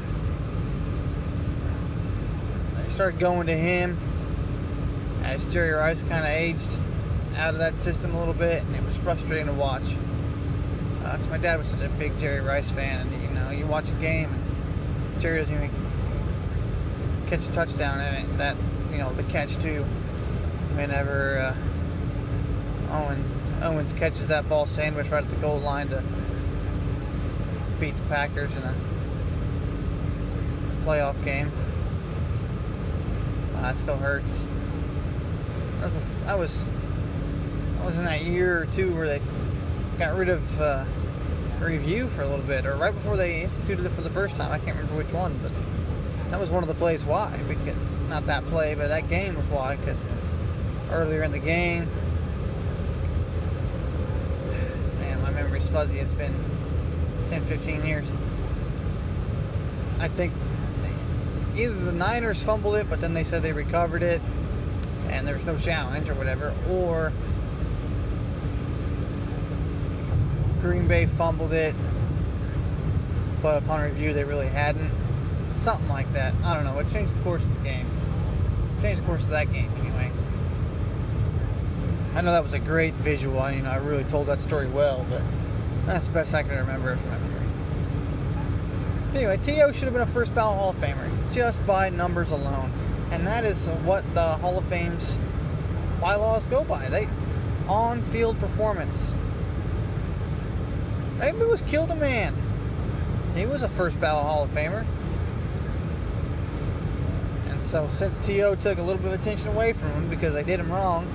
I 2.76 2.88
started 2.90 3.18
going 3.18 3.48
to 3.48 3.56
him 3.56 3.98
as 5.24 5.44
Jerry 5.46 5.72
Rice 5.72 6.00
kind 6.02 6.24
of 6.24 6.30
aged 6.30 6.78
out 7.36 7.54
of 7.54 7.58
that 7.58 7.80
system 7.80 8.14
a 8.14 8.18
little 8.18 8.34
bit, 8.34 8.62
and 8.62 8.76
it 8.76 8.84
was 8.84 8.96
frustrating 8.96 9.46
to 9.46 9.52
watch. 9.52 9.96
Because 11.00 11.26
uh, 11.26 11.30
my 11.30 11.38
dad 11.38 11.58
was 11.58 11.66
such 11.66 11.80
a 11.80 11.88
big 11.90 12.16
Jerry 12.18 12.40
Rice 12.40 12.70
fan, 12.70 13.08
and 13.08 13.22
you 13.22 13.30
know, 13.30 13.50
you 13.50 13.66
watch 13.66 13.88
a 13.88 13.94
game, 13.94 14.32
and 14.32 15.20
Jerry 15.20 15.40
doesn't 15.40 15.54
even 15.54 15.70
catch 17.26 17.44
a 17.46 17.52
touchdown 17.52 18.00
in 18.00 18.14
it. 18.14 18.38
That, 18.38 18.56
you 18.92 18.98
know, 18.98 19.12
the 19.14 19.24
catch 19.24 19.56
too. 19.60 19.84
Whenever 20.76 21.38
uh, 21.38 22.96
Owen 22.96 23.24
Owens 23.60 23.92
catches 23.92 24.28
that 24.28 24.48
ball 24.48 24.66
sandwich 24.66 25.08
right 25.08 25.24
at 25.24 25.30
the 25.30 25.36
goal 25.36 25.58
line 25.58 25.88
to 25.88 26.02
beat 27.82 27.96
the 27.96 28.02
Packers 28.02 28.54
in 28.56 28.62
a 28.62 28.76
playoff 30.84 31.20
game. 31.24 31.50
Uh, 33.56 33.74
it 33.74 33.76
still 33.76 33.96
hurts. 33.96 34.46
I 36.28 36.36
was 36.36 36.64
I 37.80 37.84
was 37.84 37.98
in 37.98 38.04
that 38.04 38.22
year 38.22 38.62
or 38.62 38.66
two 38.66 38.94
where 38.94 39.08
they 39.08 39.20
got 39.98 40.16
rid 40.16 40.28
of 40.28 40.60
uh, 40.60 40.84
review 41.58 42.06
for 42.10 42.22
a 42.22 42.28
little 42.28 42.44
bit, 42.44 42.66
or 42.66 42.76
right 42.76 42.94
before 42.94 43.16
they 43.16 43.42
instituted 43.42 43.84
it 43.84 43.90
for 43.90 44.02
the 44.02 44.10
first 44.10 44.36
time. 44.36 44.52
I 44.52 44.58
can't 44.58 44.76
remember 44.76 44.98
which 44.98 45.12
one, 45.12 45.36
but 45.42 45.50
that 46.30 46.38
was 46.38 46.50
one 46.50 46.62
of 46.62 46.68
the 46.68 46.76
plays 46.76 47.04
why. 47.04 47.36
Because 47.48 47.74
not 48.08 48.26
that 48.26 48.44
play, 48.46 48.76
but 48.76 48.86
that 48.86 49.08
game 49.08 49.34
was 49.34 49.46
why. 49.46 49.74
Because 49.74 50.00
earlier 50.92 51.24
in 51.24 51.32
the 51.32 51.40
game, 51.40 51.86
man, 55.00 55.20
my 55.20 55.32
memory's 55.32 55.66
fuzzy. 55.66 55.98
It's 55.98 56.12
been 56.12 56.51
10, 57.32 57.46
15 57.46 57.86
years. 57.86 58.12
I 59.98 60.08
think 60.08 60.34
either 61.56 61.72
the 61.72 61.92
Niners 61.92 62.42
fumbled 62.42 62.74
it, 62.74 62.90
but 62.90 63.00
then 63.00 63.14
they 63.14 63.24
said 63.24 63.42
they 63.42 63.54
recovered 63.54 64.02
it, 64.02 64.20
and 65.08 65.26
there 65.26 65.34
was 65.36 65.46
no 65.46 65.56
challenge 65.56 66.10
or 66.10 66.14
whatever, 66.14 66.54
or 66.68 67.10
Green 70.60 70.86
Bay 70.86 71.06
fumbled 71.06 71.54
it, 71.54 71.74
but 73.40 73.62
upon 73.62 73.80
review 73.80 74.12
they 74.12 74.24
really 74.24 74.48
hadn't. 74.48 74.92
Something 75.56 75.88
like 75.88 76.12
that. 76.12 76.34
I 76.44 76.52
don't 76.54 76.64
know. 76.64 76.78
It 76.80 76.92
changed 76.92 77.16
the 77.16 77.20
course 77.20 77.42
of 77.42 77.54
the 77.56 77.64
game. 77.64 77.86
changed 78.82 79.00
the 79.00 79.06
course 79.06 79.22
of 79.22 79.30
that 79.30 79.50
game 79.50 79.70
anyway. 79.80 80.10
I 82.14 82.20
know 82.20 82.32
that 82.32 82.44
was 82.44 82.52
a 82.52 82.58
great 82.58 82.92
visual. 82.96 83.50
You 83.50 83.62
know, 83.62 83.70
I 83.70 83.76
really 83.76 84.04
told 84.04 84.26
that 84.26 84.42
story 84.42 84.68
well, 84.68 85.06
but 85.08 85.22
that's 85.86 86.06
the 86.06 86.12
best 86.12 86.34
I 86.34 86.42
can 86.42 86.56
remember 86.56 86.96
from 86.96 87.10
memory. 87.10 87.46
Anyway, 89.14 89.38
T.O. 89.42 89.72
should 89.72 89.84
have 89.84 89.92
been 89.92 90.02
a 90.02 90.06
first 90.06 90.34
ballot 90.34 90.58
Hall 90.58 90.70
of 90.70 90.76
Famer 90.76 91.10
just 91.32 91.64
by 91.66 91.90
numbers 91.90 92.30
alone, 92.30 92.72
and 93.10 93.26
that 93.26 93.44
is 93.44 93.68
what 93.84 94.02
the 94.14 94.36
Hall 94.38 94.58
of 94.58 94.64
Fame's 94.66 95.18
bylaws 96.00 96.46
go 96.46 96.64
by. 96.64 96.88
They 96.88 97.08
on-field 97.68 98.38
performance. 98.38 99.12
Ray 101.18 101.32
Lewis 101.32 101.62
killed 101.62 101.90
a 101.90 101.96
man. 101.96 102.34
He 103.34 103.46
was 103.46 103.62
a 103.62 103.68
first 103.68 103.98
ballot 104.00 104.24
Hall 104.24 104.44
of 104.44 104.50
Famer. 104.50 104.84
And 107.48 107.62
so 107.62 107.88
since 107.96 108.18
T.O. 108.26 108.56
took 108.56 108.78
a 108.78 108.82
little 108.82 109.00
bit 109.00 109.12
of 109.12 109.20
attention 109.20 109.48
away 109.48 109.72
from 109.72 109.90
him 109.92 110.08
because 110.08 110.34
they 110.34 110.42
did 110.42 110.58
him 110.58 110.72
wrong, 110.72 111.06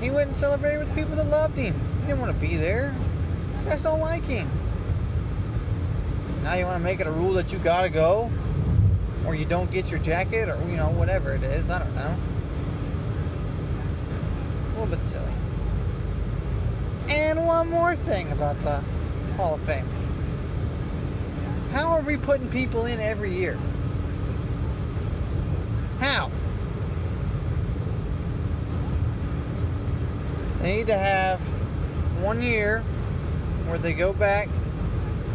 he 0.00 0.10
went 0.10 0.28
and 0.28 0.36
celebrated 0.36 0.86
with 0.86 0.94
people 0.94 1.16
that 1.16 1.26
loved 1.26 1.56
him. 1.56 1.74
He 2.04 2.08
didn't 2.08 2.20
want 2.20 2.34
to 2.34 2.46
be 2.46 2.56
there. 2.58 2.94
These 3.54 3.62
guys 3.62 3.82
don't 3.82 4.00
like 4.00 4.24
him. 4.24 4.46
Now 6.42 6.52
you 6.52 6.66
want 6.66 6.76
to 6.76 6.84
make 6.84 7.00
it 7.00 7.06
a 7.06 7.10
rule 7.10 7.32
that 7.32 7.50
you 7.50 7.58
gotta 7.58 7.88
go, 7.88 8.30
or 9.24 9.34
you 9.34 9.46
don't 9.46 9.70
get 9.70 9.90
your 9.90 10.00
jacket, 10.00 10.50
or 10.50 10.62
you 10.68 10.76
know 10.76 10.90
whatever 10.90 11.32
it 11.32 11.42
is. 11.42 11.70
I 11.70 11.78
don't 11.78 11.94
know. 11.94 12.14
A 14.66 14.80
little 14.80 14.94
bit 14.94 15.02
silly. 15.02 15.32
And 17.08 17.46
one 17.46 17.70
more 17.70 17.96
thing 17.96 18.30
about 18.32 18.60
the 18.60 18.84
Hall 19.38 19.54
of 19.54 19.62
Fame. 19.62 19.88
How 21.72 21.86
are 21.88 22.02
we 22.02 22.18
putting 22.18 22.50
people 22.50 22.84
in 22.84 23.00
every 23.00 23.34
year? 23.34 23.58
How? 26.00 26.30
They 30.60 30.76
need 30.76 30.86
to 30.88 30.98
have 30.98 31.40
one 32.24 32.40
year 32.40 32.80
where 33.66 33.78
they 33.78 33.92
go 33.92 34.14
back 34.14 34.48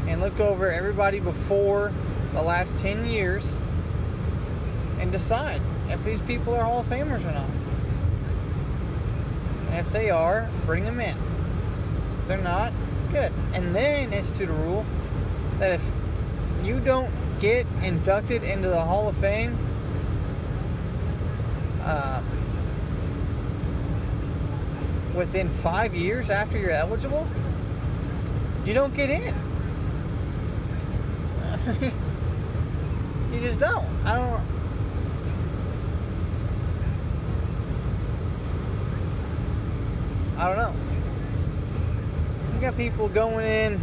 and 0.08 0.20
look 0.20 0.40
over 0.40 0.72
everybody 0.72 1.20
before 1.20 1.94
the 2.34 2.42
last 2.42 2.76
10 2.78 3.06
years 3.06 3.60
and 5.00 5.12
decide 5.12 5.62
if 5.90 6.04
these 6.04 6.20
people 6.22 6.56
are 6.56 6.64
Hall 6.64 6.82
of 6.82 6.88
Famers 6.88 7.22
or 7.22 7.32
not. 7.32 7.50
And 9.70 9.86
if 9.86 9.94
they 9.94 10.10
are, 10.10 10.50
bring 10.66 10.84
them 10.84 11.00
in 11.00 11.16
If 12.22 12.28
they're 12.28 12.38
not, 12.38 12.74
good. 13.12 13.32
And 13.54 13.76
then 13.76 14.12
institute 14.12 14.50
a 14.50 14.54
rule 14.54 14.84
that 15.60 15.74
if 15.74 15.92
you 16.64 16.80
don't 16.80 17.12
get 17.40 17.68
inducted 17.84 18.44
into 18.44 18.68
the 18.68 18.80
Hall 18.80 19.08
of 19.08 19.18
Fame, 19.18 19.56
um, 21.84 22.26
within 25.20 25.50
five 25.56 25.94
years 25.94 26.30
after 26.30 26.58
you're 26.58 26.72
eligible, 26.72 27.28
you 28.66 28.74
don't 28.74 28.96
get 28.96 29.10
in. 29.10 29.36
you 33.34 33.42
just 33.42 33.60
don't. 33.60 33.86
I 34.06 34.16
don't. 34.16 34.42
I 40.38 40.48
don't 40.48 40.58
know. 40.58 40.74
You 42.56 42.62
got 42.62 42.78
people 42.78 43.10
going 43.10 43.46
in 43.46 43.82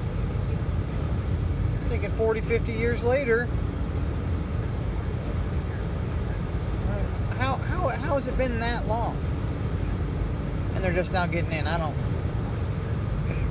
thinking 1.89 2.13
40, 2.13 2.41
50 2.41 2.73
years 2.73 3.05
later. 3.05 3.47
how 7.37 7.57
how 7.57 7.89
how 7.89 8.15
has 8.15 8.27
it 8.27 8.39
been 8.39 8.59
that 8.61 8.89
long? 8.89 9.26
They're 10.87 10.95
just 10.95 11.11
now 11.11 11.27
getting 11.27 11.51
in. 11.51 11.67
I 11.67 11.79
don't. 11.79 11.97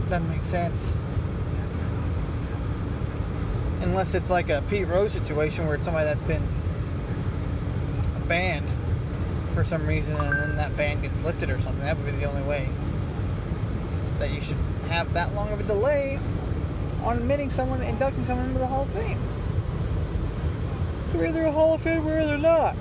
Doesn't 0.10 0.30
make 0.30 0.46
sense. 0.46 0.96
Unless 3.82 4.14
it's 4.14 4.30
like 4.30 4.50
a 4.50 4.64
Pete 4.70 4.88
Rose 4.88 5.12
situation 5.12 5.66
where 5.66 5.76
it's 5.76 5.84
somebody 5.84 6.06
that's 6.06 6.22
been 6.22 6.48
banned 8.30 8.70
for 9.54 9.66
some 9.66 9.86
reason 9.86 10.16
and 10.16 10.32
then 10.32 10.56
that 10.56 10.78
ban 10.78 11.02
gets 11.02 11.20
lifted 11.20 11.50
or 11.50 11.60
something. 11.60 11.84
That 11.84 11.98
would 11.98 12.06
be 12.06 12.14
the 12.14 12.24
only 12.24 12.44
way 12.44 12.70
that 14.20 14.32
you 14.32 14.40
should 14.40 14.56
have 14.88 15.12
that 15.12 15.34
long 15.34 15.52
of 15.52 15.60
a 15.60 15.64
delay 15.64 16.22
on 17.04 17.18
admitting 17.18 17.50
someone, 17.50 17.82
inducting 17.82 18.24
someone 18.24 18.48
into 18.48 18.60
the 18.60 18.68
Hall 18.68 18.84
of 18.84 18.90
Fame. 18.92 19.20
They're 21.12 21.26
either 21.26 21.44
a 21.44 21.52
Hall 21.52 21.74
of 21.74 21.82
Famer 21.82 22.22
or 22.22 22.26
they're 22.28 22.38
not. 22.38 22.78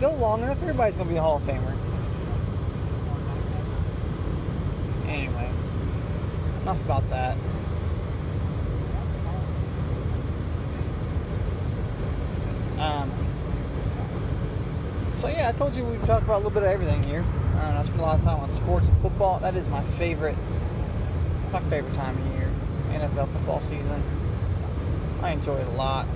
Go 0.00 0.14
long 0.14 0.42
enough, 0.42 0.62
everybody's 0.62 0.96
gonna 0.96 1.10
be 1.10 1.16
a 1.16 1.20
Hall 1.20 1.36
of 1.36 1.42
Famer. 1.42 1.76
Anyway, 5.06 5.52
enough 6.62 6.80
about 6.86 7.10
that. 7.10 7.36
Um, 12.78 13.12
so 15.18 15.28
yeah, 15.28 15.50
I 15.50 15.52
told 15.52 15.74
you 15.74 15.84
we 15.84 15.98
talked 15.98 16.22
about 16.24 16.36
a 16.36 16.38
little 16.38 16.50
bit 16.50 16.62
of 16.62 16.70
everything 16.70 17.02
here. 17.02 17.22
Uh, 17.56 17.78
I 17.78 17.82
spend 17.82 18.00
a 18.00 18.02
lot 18.02 18.18
of 18.18 18.24
time 18.24 18.38
on 18.38 18.50
sports 18.52 18.86
and 18.86 19.02
football. 19.02 19.38
That 19.40 19.54
is 19.54 19.68
my 19.68 19.82
favorite, 19.82 20.38
my 21.52 21.60
favorite 21.68 21.94
time 21.94 22.16
of 22.16 22.26
year. 22.32 22.50
NFL 22.90 23.30
football 23.34 23.60
season. 23.60 24.02
I 25.20 25.32
enjoy 25.32 25.58
it 25.58 25.66
a 25.66 25.72
lot, 25.72 26.06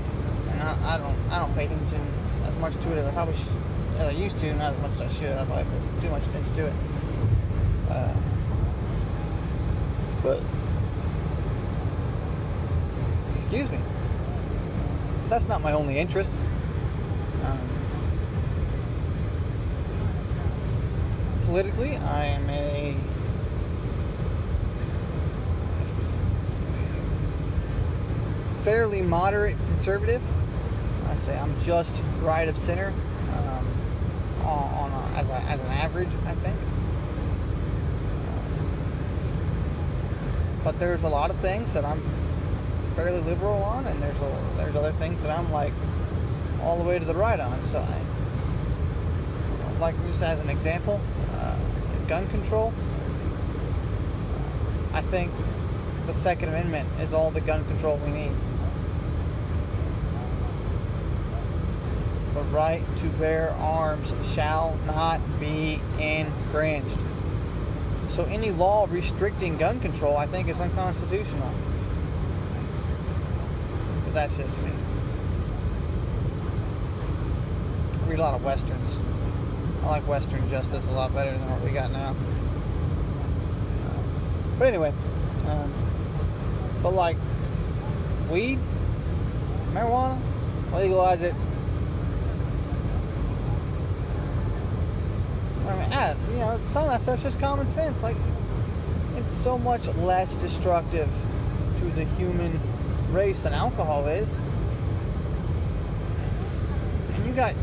and 0.52 0.62
I, 0.62 0.94
I 0.94 0.96
don't, 0.96 1.18
I 1.30 1.38
don't 1.38 1.54
pay 1.54 1.66
attention 1.66 2.00
as 2.46 2.54
much 2.56 2.72
to 2.72 2.92
it 2.92 2.98
as 2.98 3.06
I 3.06 3.10
probably 3.10 3.34
sh- 3.34 3.44
as 3.98 4.08
I 4.08 4.10
used 4.10 4.38
to, 4.38 4.52
not 4.54 4.74
as 4.74 4.80
much 4.80 4.92
as 4.92 5.00
I 5.00 5.08
should. 5.08 5.38
I 5.38 5.44
probably 5.44 5.64
put 5.64 6.02
too 6.02 6.10
much 6.10 6.22
attention 6.24 6.54
to 6.54 6.66
it. 6.66 6.72
Uh, 7.90 8.14
but 10.22 10.40
excuse 13.34 13.70
me, 13.70 13.78
that's 15.28 15.46
not 15.46 15.60
my 15.60 15.72
only 15.72 15.98
interest. 15.98 16.32
Um, 17.44 17.68
politically, 21.44 21.96
I 21.96 22.24
am 22.26 22.50
a 22.50 22.96
fairly 28.64 29.02
moderate 29.02 29.56
conservative. 29.66 30.22
I 31.06 31.16
say 31.18 31.38
I'm 31.38 31.60
just 31.60 32.02
right 32.22 32.48
of 32.48 32.58
center 32.58 32.92
on, 34.44 34.92
on 34.92 34.92
a, 34.92 35.16
as, 35.16 35.28
a, 35.28 35.40
as 35.50 35.60
an 35.60 35.66
average, 35.66 36.10
I 36.26 36.34
think. 36.36 36.56
But 40.62 40.78
there's 40.78 41.02
a 41.02 41.08
lot 41.08 41.30
of 41.30 41.38
things 41.40 41.72
that 41.74 41.84
I'm 41.84 42.02
fairly 42.96 43.20
liberal 43.20 43.62
on, 43.62 43.86
and 43.86 44.02
there's 44.02 44.16
a, 44.16 44.54
there's 44.56 44.76
other 44.76 44.92
things 44.92 45.22
that 45.22 45.36
I'm 45.36 45.50
like 45.52 45.72
all 46.62 46.78
the 46.78 46.84
way 46.84 46.98
to 46.98 47.04
the 47.04 47.14
right 47.14 47.38
on. 47.38 47.60
I, 47.74 48.00
like 49.80 49.94
just 50.06 50.22
as 50.22 50.40
an 50.40 50.48
example, 50.48 51.00
uh, 51.32 51.58
gun 52.08 52.26
control. 52.28 52.72
I 54.92 55.02
think 55.02 55.32
the 56.06 56.14
Second 56.14 56.50
Amendment 56.50 56.88
is 57.00 57.12
all 57.12 57.30
the 57.30 57.40
gun 57.40 57.64
control 57.66 57.98
we 57.98 58.10
need. 58.10 58.32
The 62.33 62.33
right 62.50 62.82
to 62.98 63.06
bear 63.10 63.50
arms 63.52 64.12
shall 64.34 64.78
not 64.86 65.20
be 65.40 65.80
infringed. 65.98 66.98
So 68.08 68.24
any 68.24 68.50
law 68.50 68.86
restricting 68.88 69.56
gun 69.56 69.80
control, 69.80 70.16
I 70.16 70.26
think, 70.26 70.48
is 70.48 70.60
unconstitutional. 70.60 71.50
But 74.04 74.14
that's 74.14 74.36
just 74.36 74.56
me. 74.58 74.72
I 78.02 78.06
read 78.06 78.18
a 78.18 78.22
lot 78.22 78.34
of 78.34 78.44
westerns. 78.44 78.96
I 79.82 79.86
like 79.86 80.06
Western 80.06 80.48
justice 80.48 80.84
a 80.86 80.90
lot 80.92 81.14
better 81.14 81.32
than 81.32 81.50
what 81.50 81.60
we 81.62 81.70
got 81.70 81.90
now. 81.90 82.14
But 84.58 84.68
anyway, 84.68 84.92
um, 85.48 85.72
but 86.82 86.94
like 86.94 87.16
weed, 88.30 88.58
marijuana, 89.72 90.18
legalize 90.72 91.22
it. 91.22 91.34
I 95.66 95.76
mean, 95.76 95.92
I, 95.92 96.12
you 96.30 96.38
know, 96.38 96.60
some 96.72 96.84
of 96.84 96.90
that 96.90 97.00
stuff's 97.00 97.22
just 97.22 97.40
common 97.40 97.68
sense. 97.68 98.02
Like, 98.02 98.16
it's 99.16 99.34
so 99.34 99.56
much 99.56 99.86
less 99.96 100.34
destructive 100.36 101.08
to 101.78 101.84
the 101.90 102.04
human 102.16 102.60
race 103.10 103.40
than 103.40 103.54
alcohol 103.54 104.06
is. 104.06 104.30
And 107.14 107.26
you 107.26 107.32
got, 107.32 107.54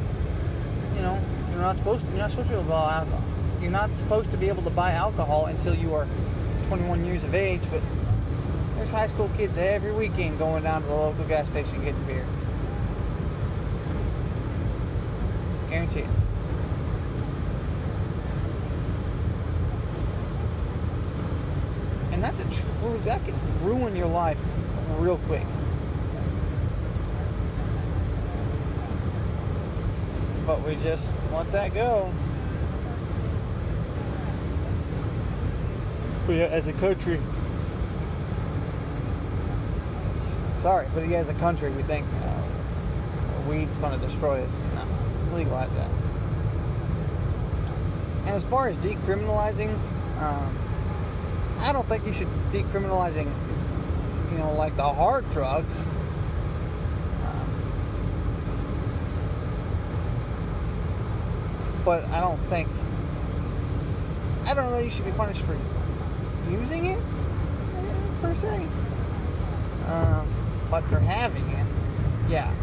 you 0.96 1.02
know, 1.02 1.20
you're 1.52 1.60
not 1.60 1.78
supposed 1.78 2.06
to, 2.06 2.12
you're 2.12 2.20
not 2.20 2.32
supposed 2.32 2.50
to 2.50 2.56
be 2.56 2.60
able 2.60 2.64
to 2.64 2.70
buy 2.70 2.94
alcohol. 2.94 3.24
You're 3.62 3.72
not 3.72 3.94
supposed 3.94 4.32
to 4.32 4.38
be 4.38 4.48
able 4.48 4.64
to 4.64 4.70
buy 4.72 4.92
alcohol 4.94 5.46
until 5.46 5.76
you 5.76 5.94
are 5.94 6.08
21 6.68 7.06
years 7.06 7.24
of 7.24 7.36
age, 7.36 7.62
but 7.70 7.82
there's 8.76 8.90
high 8.90 9.08
school 9.08 9.30
kids 9.38 9.58
every 9.58 9.92
weekend 9.92 10.40
going 10.40 10.64
down 10.64 10.82
to 10.82 10.88
the 10.88 10.96
local 10.96 11.24
gas 11.26 11.48
station 11.50 11.84
getting 11.84 12.04
beer. 12.06 12.26
Guarantee 15.70 16.00
it. 16.00 16.10
And 22.12 22.24
that's 22.24 22.42
a 22.42 22.50
true, 22.50 22.91
that 23.06 23.24
could 23.26 23.36
ruin 23.62 23.96
your 23.96 24.08
life 24.08 24.38
real 24.98 25.18
quick. 25.28 25.46
But 30.46 30.66
we 30.66 30.76
just 30.76 31.14
let 31.32 31.52
that 31.52 31.74
go. 31.74 32.12
But 36.28 36.36
yeah, 36.36 36.46
as 36.46 36.68
a 36.68 36.74
country, 36.74 37.20
sorry, 40.62 40.88
but 40.94 41.08
yeah, 41.08 41.18
as 41.18 41.30
a 41.30 41.34
country, 41.36 41.72
we 41.72 41.84
think 41.84 42.06
uh, 42.22 42.42
weed's 43.50 43.78
going 43.80 44.00
to 44.00 44.06
destroy 44.06 44.44
us. 44.44 44.52
No, 44.76 45.36
legalize 45.36 45.72
that. 45.72 45.90
And 48.26 48.30
as 48.30 48.46
far 48.46 48.68
as 48.68 48.76
decriminalizing, 48.78 49.78
um, 50.20 50.58
I 51.62 51.72
don't 51.72 51.88
think 51.88 52.06
you 52.06 52.14
should 52.14 52.28
decriminalizing, 52.52 53.32
you 54.32 54.38
know, 54.38 54.52
like 54.54 54.76
the 54.76 54.84
hard 54.84 55.30
drugs. 55.32 55.86
Um, 57.24 57.50
but 61.86 62.04
I 62.06 62.20
don't 62.20 62.40
think, 62.50 62.68
I 64.46 64.54
don't 64.54 64.66
know 64.66 64.72
that 64.72 64.84
you 64.84 64.90
should 64.90 65.06
be 65.06 65.12
punished 65.12 65.44
for 65.44 65.56
using 66.50 66.88
it 66.88 67.00
per 68.22 68.34
se. 68.34 68.68
Um, 69.88 70.28
but 70.70 70.84
for 70.86 71.00
having 71.00 71.48
it, 71.50 71.68
yeah. 72.28 72.54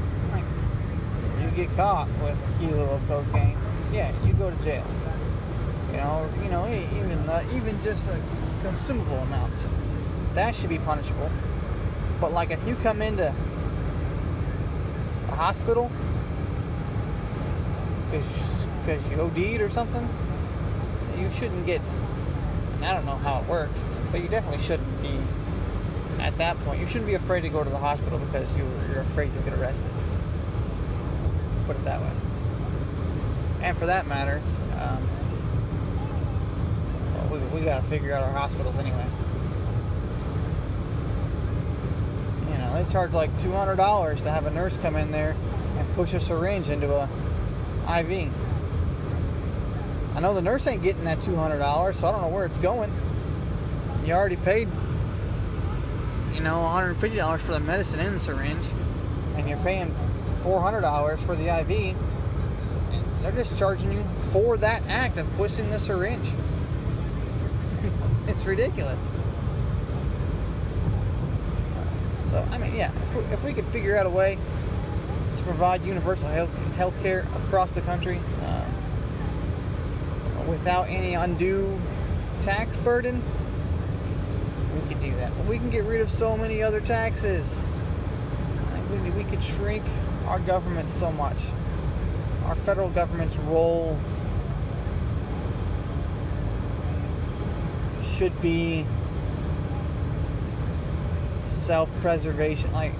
You 1.40 1.50
get 1.50 1.74
caught 1.76 2.08
with 2.20 2.36
a 2.42 2.58
kilo 2.58 2.94
of 2.94 3.06
cocaine, 3.06 3.56
yeah, 3.92 4.12
you 4.26 4.32
go 4.32 4.50
to 4.50 4.56
jail. 4.64 4.84
You 5.92 5.98
know, 5.98 6.28
you 6.42 6.48
know, 6.50 6.66
even 6.68 7.24
the, 7.26 7.56
even 7.56 7.80
just 7.84 8.08
uh, 8.08 8.16
consumable 8.62 9.18
amounts, 9.18 9.56
that 10.34 10.54
should 10.54 10.68
be 10.68 10.78
punishable. 10.78 11.30
But 12.20 12.32
like, 12.32 12.50
if 12.50 12.66
you 12.66 12.74
come 12.76 13.02
into 13.02 13.34
a 15.28 15.34
hospital 15.34 15.90
because 18.10 19.10
you 19.10 19.20
OD'd 19.20 19.60
or 19.60 19.70
something, 19.70 20.08
you 21.18 21.30
shouldn't 21.32 21.66
get. 21.66 21.80
I 22.82 22.94
don't 22.94 23.06
know 23.06 23.16
how 23.16 23.40
it 23.40 23.48
works, 23.48 23.82
but 24.10 24.22
you 24.22 24.28
definitely 24.28 24.62
shouldn't 24.62 25.02
be 25.02 25.18
at 26.20 26.36
that 26.38 26.58
point. 26.64 26.80
You 26.80 26.86
shouldn't 26.86 27.06
be 27.06 27.14
afraid 27.14 27.42
to 27.42 27.48
go 27.48 27.62
to 27.62 27.70
the 27.70 27.78
hospital 27.78 28.18
because 28.18 28.48
you're, 28.56 29.00
afraid 29.00 29.32
you'll 29.34 29.42
get 29.42 29.54
arrested. 29.54 29.90
Put 31.66 31.76
it 31.76 31.84
that 31.84 32.00
way. 32.00 32.10
And 33.62 33.76
for 33.76 33.86
that 33.86 34.06
matter, 34.06 34.40
um, 34.78 35.08
we, 37.30 37.38
we 37.38 37.60
got 37.60 37.82
to 37.82 37.88
figure 37.88 38.12
out 38.12 38.22
our 38.22 38.32
hospitals 38.32 38.76
anyway. 38.76 39.06
You 42.50 42.58
know, 42.58 42.82
they 42.82 42.90
charge 42.90 43.12
like 43.12 43.36
$200 43.40 44.22
to 44.22 44.30
have 44.30 44.46
a 44.46 44.50
nurse 44.50 44.76
come 44.78 44.96
in 44.96 45.10
there 45.10 45.36
and 45.76 45.94
push 45.94 46.14
a 46.14 46.20
syringe 46.20 46.68
into 46.68 46.94
a 46.94 47.04
IV. 48.00 48.30
I 50.14 50.20
know 50.20 50.34
the 50.34 50.42
nurse 50.42 50.66
ain't 50.66 50.82
getting 50.82 51.04
that 51.04 51.20
$200, 51.20 51.94
so 51.94 52.08
I 52.08 52.12
don't 52.12 52.22
know 52.22 52.28
where 52.28 52.44
it's 52.44 52.58
going. 52.58 52.92
You 54.04 54.14
already 54.14 54.36
paid, 54.36 54.68
you 56.34 56.40
know, 56.40 56.56
$150 56.56 57.38
for 57.40 57.52
the 57.52 57.60
medicine 57.60 58.00
and 58.00 58.16
the 58.16 58.20
syringe, 58.20 58.66
and 59.36 59.48
you're 59.48 59.58
paying 59.58 59.94
$400 60.42 61.18
for 61.26 61.36
the 61.36 61.48
IV. 61.60 61.96
So, 62.68 62.80
they're 63.22 63.32
just 63.32 63.56
charging 63.58 63.92
you 63.92 64.04
for 64.32 64.56
that 64.56 64.82
act 64.88 65.18
of 65.18 65.32
pushing 65.34 65.70
the 65.70 65.78
syringe. 65.78 66.28
It's 68.28 68.44
ridiculous. 68.44 69.00
So, 72.30 72.46
I 72.50 72.58
mean, 72.58 72.74
yeah, 72.76 72.92
if 72.92 73.16
we, 73.16 73.22
if 73.32 73.42
we 73.44 73.52
could 73.54 73.66
figure 73.68 73.96
out 73.96 74.06
a 74.06 74.10
way 74.10 74.38
to 75.36 75.42
provide 75.42 75.84
universal 75.84 76.28
health 76.28 77.02
care 77.02 77.26
across 77.36 77.70
the 77.70 77.80
country 77.80 78.20
uh, 78.42 78.64
without 80.46 80.88
any 80.88 81.14
undue 81.14 81.80
tax 82.42 82.76
burden, 82.76 83.22
we 84.74 84.88
could 84.88 85.00
do 85.00 85.14
that. 85.16 85.36
But 85.36 85.46
we 85.46 85.58
can 85.58 85.70
get 85.70 85.84
rid 85.84 86.00
of 86.00 86.10
so 86.10 86.36
many 86.36 86.62
other 86.62 86.80
taxes. 86.80 87.62
We 89.16 89.24
could 89.24 89.42
shrink 89.42 89.84
our 90.26 90.38
government 90.40 90.88
so 90.88 91.10
much. 91.12 91.38
Our 92.44 92.56
federal 92.56 92.88
government's 92.90 93.36
role 93.36 93.98
should 98.18 98.42
be 98.42 98.84
self-preservation, 101.46 102.72
like 102.72 102.92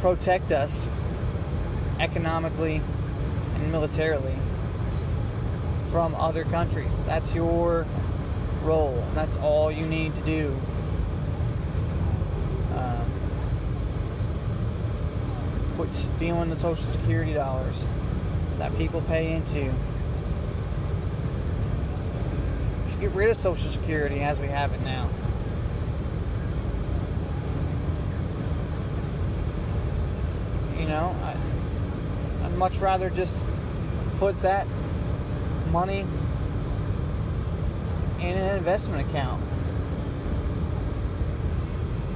protect 0.00 0.50
us 0.50 0.88
economically 2.00 2.80
and 3.54 3.70
militarily 3.70 4.34
from 5.90 6.14
other 6.14 6.44
countries. 6.44 6.90
That's 7.04 7.34
your 7.34 7.86
role, 8.62 8.98
and 8.98 9.16
that's 9.16 9.36
all 9.36 9.70
you 9.70 9.84
need 9.84 10.14
to 10.14 10.22
do. 10.22 10.58
Um, 12.74 13.12
quit 15.76 15.92
stealing 15.92 16.48
the 16.48 16.56
Social 16.56 16.90
Security 16.92 17.34
dollars 17.34 17.84
that 18.56 18.74
people 18.78 19.02
pay 19.02 19.32
into. 19.32 19.74
We 22.84 22.90
should 22.90 22.91
get 23.02 23.10
rid 23.14 23.28
of 23.28 23.36
Social 23.36 23.68
Security 23.68 24.20
as 24.20 24.38
we 24.38 24.46
have 24.46 24.72
it 24.72 24.80
now. 24.82 25.10
You 30.78 30.86
know, 30.86 31.16
I, 31.20 31.36
I'd 32.44 32.56
much 32.56 32.76
rather 32.76 33.10
just 33.10 33.36
put 34.18 34.40
that 34.42 34.68
money 35.72 36.06
in 38.20 38.38
an 38.38 38.56
investment 38.56 39.08
account. 39.10 39.42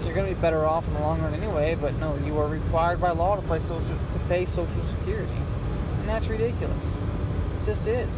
You're 0.04 0.14
going 0.14 0.28
to 0.28 0.34
be 0.36 0.40
better 0.40 0.64
off 0.64 0.86
in 0.86 0.94
the 0.94 1.00
long 1.00 1.20
run 1.20 1.34
anyway, 1.34 1.74
but 1.74 1.96
no, 1.96 2.16
you 2.24 2.38
are 2.38 2.46
required 2.46 3.00
by 3.00 3.10
law 3.10 3.34
to 3.34 3.42
pay 3.42 3.58
social 3.58 3.80
to 3.80 4.18
pay 4.28 4.46
Social 4.46 4.84
Security, 4.84 5.32
and 5.98 6.08
that's 6.08 6.28
ridiculous. 6.28 6.86
It 6.86 7.66
just 7.66 7.86
is. 7.88 8.08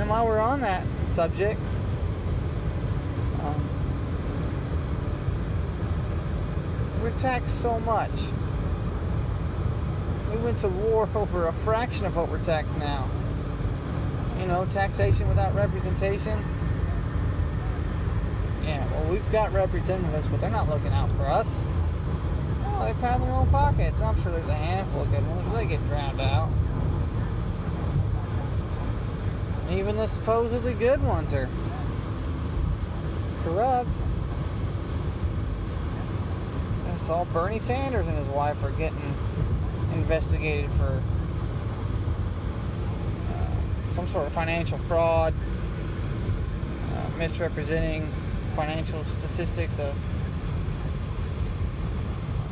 And 0.00 0.08
while 0.08 0.26
we're 0.26 0.38
on 0.38 0.62
that 0.62 0.86
subject, 1.14 1.60
um, 3.42 3.68
we're 7.02 7.16
taxed 7.18 7.60
so 7.60 7.78
much. 7.80 8.10
We 10.30 10.38
went 10.38 10.58
to 10.60 10.68
war 10.68 11.06
over 11.14 11.48
a 11.48 11.52
fraction 11.52 12.06
of 12.06 12.16
what 12.16 12.30
we're 12.30 12.42
taxed 12.44 12.78
now. 12.78 13.10
You 14.40 14.46
know, 14.46 14.64
taxation 14.72 15.28
without 15.28 15.54
representation. 15.54 16.42
Yeah, 18.64 18.90
well, 18.90 19.10
we've 19.10 19.30
got 19.30 19.52
representatives, 19.52 20.28
but 20.28 20.40
they're 20.40 20.48
not 20.48 20.66
looking 20.66 20.92
out 20.92 21.10
for 21.18 21.26
us. 21.26 21.46
Oh, 22.64 22.86
they 22.86 22.94
pad 23.02 23.20
their 23.20 23.32
own 23.32 23.50
pockets. 23.50 24.00
I'm 24.00 24.18
sure 24.22 24.32
there's 24.32 24.48
a 24.48 24.54
handful 24.54 25.02
of 25.02 25.10
good 25.10 25.28
ones, 25.28 25.54
they 25.54 25.66
get 25.66 25.86
drowned 25.88 26.22
out. 26.22 26.48
Even 29.70 29.96
the 29.96 30.06
supposedly 30.08 30.74
good 30.74 31.02
ones 31.02 31.32
are 31.32 31.48
corrupt. 33.44 33.90
I 36.92 36.98
saw 37.06 37.24
Bernie 37.26 37.60
Sanders 37.60 38.06
and 38.06 38.16
his 38.16 38.26
wife 38.28 38.62
are 38.64 38.72
getting 38.72 39.14
investigated 39.94 40.70
for 40.72 41.02
uh, 43.30 43.92
some 43.94 44.08
sort 44.08 44.26
of 44.26 44.32
financial 44.32 44.78
fraud, 44.78 45.34
uh, 46.94 47.08
misrepresenting 47.16 48.12
financial 48.56 49.04
statistics 49.04 49.78
of 49.78 49.94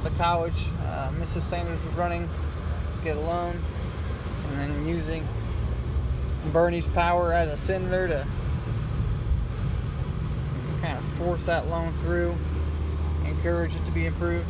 the 0.05 0.11
college 0.11 0.67
uh, 0.85 1.11
Mrs. 1.19 1.43
Sanders 1.43 1.83
was 1.85 1.95
running 1.95 2.29
to 2.93 3.05
get 3.05 3.17
a 3.17 3.21
loan, 3.21 3.61
and 4.47 4.61
then 4.61 4.87
using 4.87 5.27
Bernie's 6.53 6.87
power 6.87 7.33
as 7.33 7.49
a 7.49 7.57
senator 7.57 8.09
to 8.09 8.27
kind 10.81 10.99
of 10.99 11.05
force 11.15 11.45
that 11.47 11.67
loan 11.67 11.93
through, 12.01 12.37
encourage 13.25 13.75
it 13.75 13.85
to 13.85 13.91
be 13.93 14.07
improved. 14.07 14.49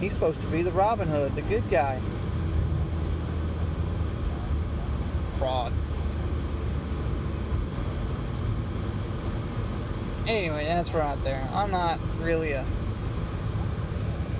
He's 0.00 0.12
supposed 0.12 0.40
to 0.42 0.46
be 0.46 0.62
the 0.62 0.70
Robin 0.70 1.08
Hood, 1.08 1.34
the 1.34 1.42
good 1.42 1.68
guy. 1.70 2.00
Fraud. 5.38 5.72
Anyway, 10.26 10.64
that's 10.66 10.92
right 10.92 11.22
there. 11.24 11.48
I'm 11.52 11.70
not 11.70 11.98
really 12.20 12.52
a 12.52 12.66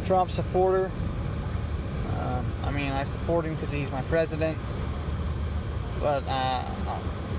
Trump 0.04 0.30
supporter. 0.30 0.90
I 2.64 2.70
mean, 2.70 2.92
I 2.92 3.04
support 3.04 3.44
him 3.44 3.54
because 3.54 3.72
he's 3.72 3.90
my 3.90 4.02
president. 4.02 4.58
But 6.00 6.22
uh, 6.28 6.64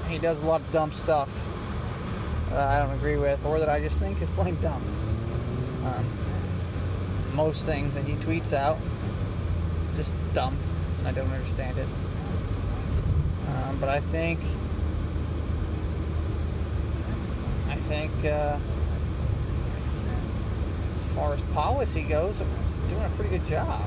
he 0.07 0.17
does 0.17 0.41
a 0.41 0.45
lot 0.45 0.61
of 0.61 0.71
dumb 0.71 0.91
stuff 0.91 1.29
I 2.51 2.79
don't 2.79 2.93
agree 2.95 3.17
with, 3.17 3.45
or 3.45 3.59
that 3.59 3.69
I 3.69 3.79
just 3.79 3.97
think 3.99 4.21
is 4.21 4.29
plain 4.31 4.59
dumb. 4.61 4.83
Um, 5.85 7.35
most 7.35 7.63
things 7.63 7.93
that 7.93 8.05
he 8.05 8.15
tweets 8.15 8.53
out, 8.53 8.79
just 9.95 10.13
dumb. 10.33 10.57
I 11.05 11.11
don't 11.11 11.29
understand 11.29 11.77
it. 11.77 11.87
Um, 13.47 13.77
but 13.79 13.89
I 13.89 13.99
think, 13.99 14.39
I 17.67 17.75
think, 17.75 18.11
uh, 18.25 18.57
as 20.97 21.15
far 21.15 21.33
as 21.33 21.41
policy 21.53 22.01
goes, 22.01 22.41
it's 22.41 22.89
doing 22.89 23.03
a 23.03 23.09
pretty 23.15 23.29
good 23.29 23.45
job. 23.45 23.83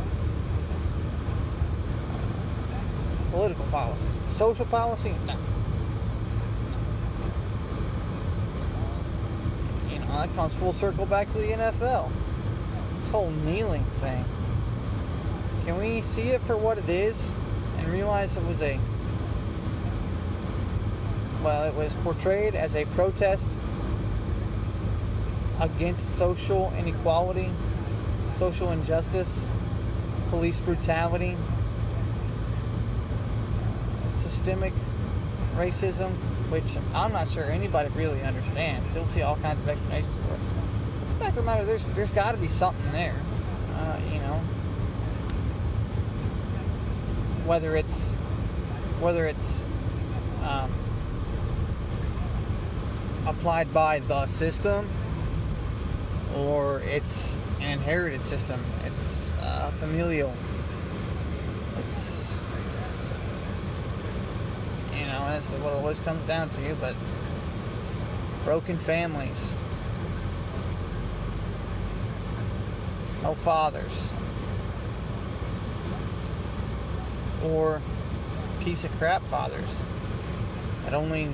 Political 3.32 3.64
policy, 3.66 4.06
social 4.34 4.66
policy, 4.66 5.14
no. 5.26 5.34
You 9.90 9.98
know 10.00 10.06
that 10.06 10.34
comes 10.34 10.54
full 10.54 10.74
circle 10.74 11.06
back 11.06 11.32
to 11.32 11.38
the 11.38 11.48
NFL 11.48 12.10
This 13.00 13.10
whole 13.10 13.30
kneeling 13.30 13.84
thing. 14.00 14.24
Can 15.64 15.78
we 15.78 16.02
see 16.02 16.28
it 16.28 16.42
for 16.42 16.58
what 16.58 16.76
it 16.76 16.90
is 16.90 17.32
and 17.78 17.88
realize 17.88 18.36
it 18.36 18.44
was 18.44 18.60
a 18.60 18.78
well, 21.42 21.64
it 21.64 21.74
was 21.74 21.94
portrayed 22.04 22.54
as 22.54 22.74
a 22.76 22.84
protest 22.84 23.48
against 25.58 26.16
social 26.16 26.72
inequality, 26.78 27.50
social 28.36 28.70
injustice, 28.72 29.48
police 30.30 30.60
brutality, 30.60 31.36
systemic 34.42 34.72
racism, 35.57 36.11
which 36.50 36.76
I'm 36.94 37.12
not 37.12 37.28
sure 37.28 37.44
anybody 37.44 37.88
really 37.90 38.20
understands. 38.22 38.94
You'll 38.94 39.09
see 39.09 39.22
all 39.22 39.37
kinds 39.37 39.61
of 39.61 39.68
explanations 39.68 40.16
for 40.16 40.35
it 40.35 40.40
fact 41.22 41.38
of 41.38 41.44
the 41.44 41.50
matter, 41.50 41.64
there's 41.64 41.85
there's 41.94 42.11
got 42.11 42.33
to 42.33 42.38
be 42.38 42.48
something 42.48 42.90
there. 42.90 43.14
Uh, 43.74 44.00
you 44.12 44.18
know, 44.18 44.38
whether 47.46 47.76
it's 47.76 48.11
whether 49.00 49.26
it's 49.26 49.64
um, 50.42 50.72
applied 53.26 53.72
by 53.72 54.00
the 54.00 54.26
system 54.26 54.88
or 56.35 56.81
it's 56.81 57.33
an 57.61 57.70
inherited 57.70 58.24
system. 58.24 58.61
It's 58.85 59.33
uh, 59.40 59.70
familial. 59.78 60.35
It's 61.78 62.12
that's 65.32 65.46
what 65.62 65.72
it 65.72 65.76
always 65.76 65.98
comes 66.00 66.26
down 66.26 66.50
to. 66.50 66.74
But 66.76 66.94
broken 68.44 68.78
families 68.78 69.54
no 73.22 73.34
fathers, 73.36 74.08
or 77.44 77.80
piece 78.60 78.82
of 78.82 78.90
crap 78.98 79.24
fathers 79.26 79.70
that 80.84 80.92
only 80.92 81.32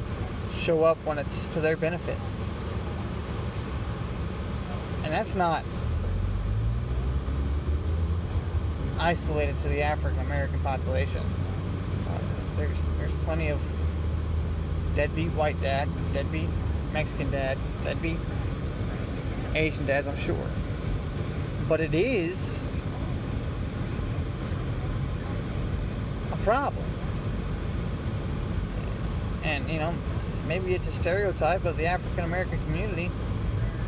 show 0.55 0.85
up 0.85 0.99
when 1.05 1.19
it's 1.19 1.49
to 1.49 1.61
their 1.61 1.77
benefit. 1.77 2.19
and 5.09 5.17
that's 5.17 5.35
not 5.35 5.65
isolated 8.99 9.59
to 9.61 9.69
the 9.69 9.81
African 9.81 10.19
American 10.21 10.61
population. 10.61 11.25
Uh, 12.07 12.19
there's 12.59 12.77
there's 12.99 13.15
plenty 13.25 13.49
of 13.49 13.59
deadbeat 14.95 15.33
white 15.33 15.61
dads, 15.61 15.93
deadbeat 16.13 16.49
Mexican 16.93 17.31
dads, 17.31 17.61
deadbeat 17.85 18.19
Asian 19.55 19.87
dads, 19.87 20.07
I'm 20.07 20.17
sure. 20.17 20.47
But 21.69 21.81
it 21.81 21.95
is 21.95 22.59
a 26.33 26.37
problem. 26.39 26.85
And, 29.43 29.71
you 29.71 29.79
know, 29.79 29.95
maybe 30.47 30.75
it's 30.75 30.89
a 30.89 30.93
stereotype 30.93 31.65
of 31.65 31.77
the 31.77 31.87
African 31.87 32.25
American 32.25 32.59
community, 32.65 33.11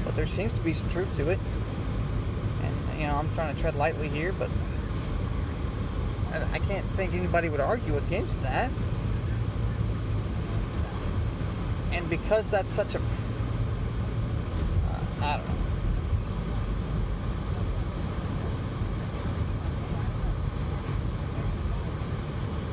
but 0.04 0.14
there 0.14 0.26
seems 0.26 0.52
to 0.52 0.60
be 0.60 0.72
some 0.72 0.88
truth 0.90 1.14
to 1.16 1.30
it. 1.30 1.38
And, 2.62 3.00
you 3.00 3.06
know, 3.06 3.14
I'm 3.14 3.32
trying 3.34 3.54
to 3.54 3.60
tread 3.60 3.74
lightly 3.74 4.08
here, 4.08 4.32
but 4.32 4.50
I 6.52 6.58
can't 6.60 6.86
think 6.96 7.12
anybody 7.12 7.48
would 7.48 7.60
argue 7.60 7.96
against 7.96 8.40
that. 8.42 8.70
And 11.92 11.99
because 12.10 12.50
that's 12.50 12.72
such 12.72 12.96
a. 12.96 12.98
Uh, 12.98 13.02
I 15.20 15.36
don't 15.36 15.46
know. 15.46 15.54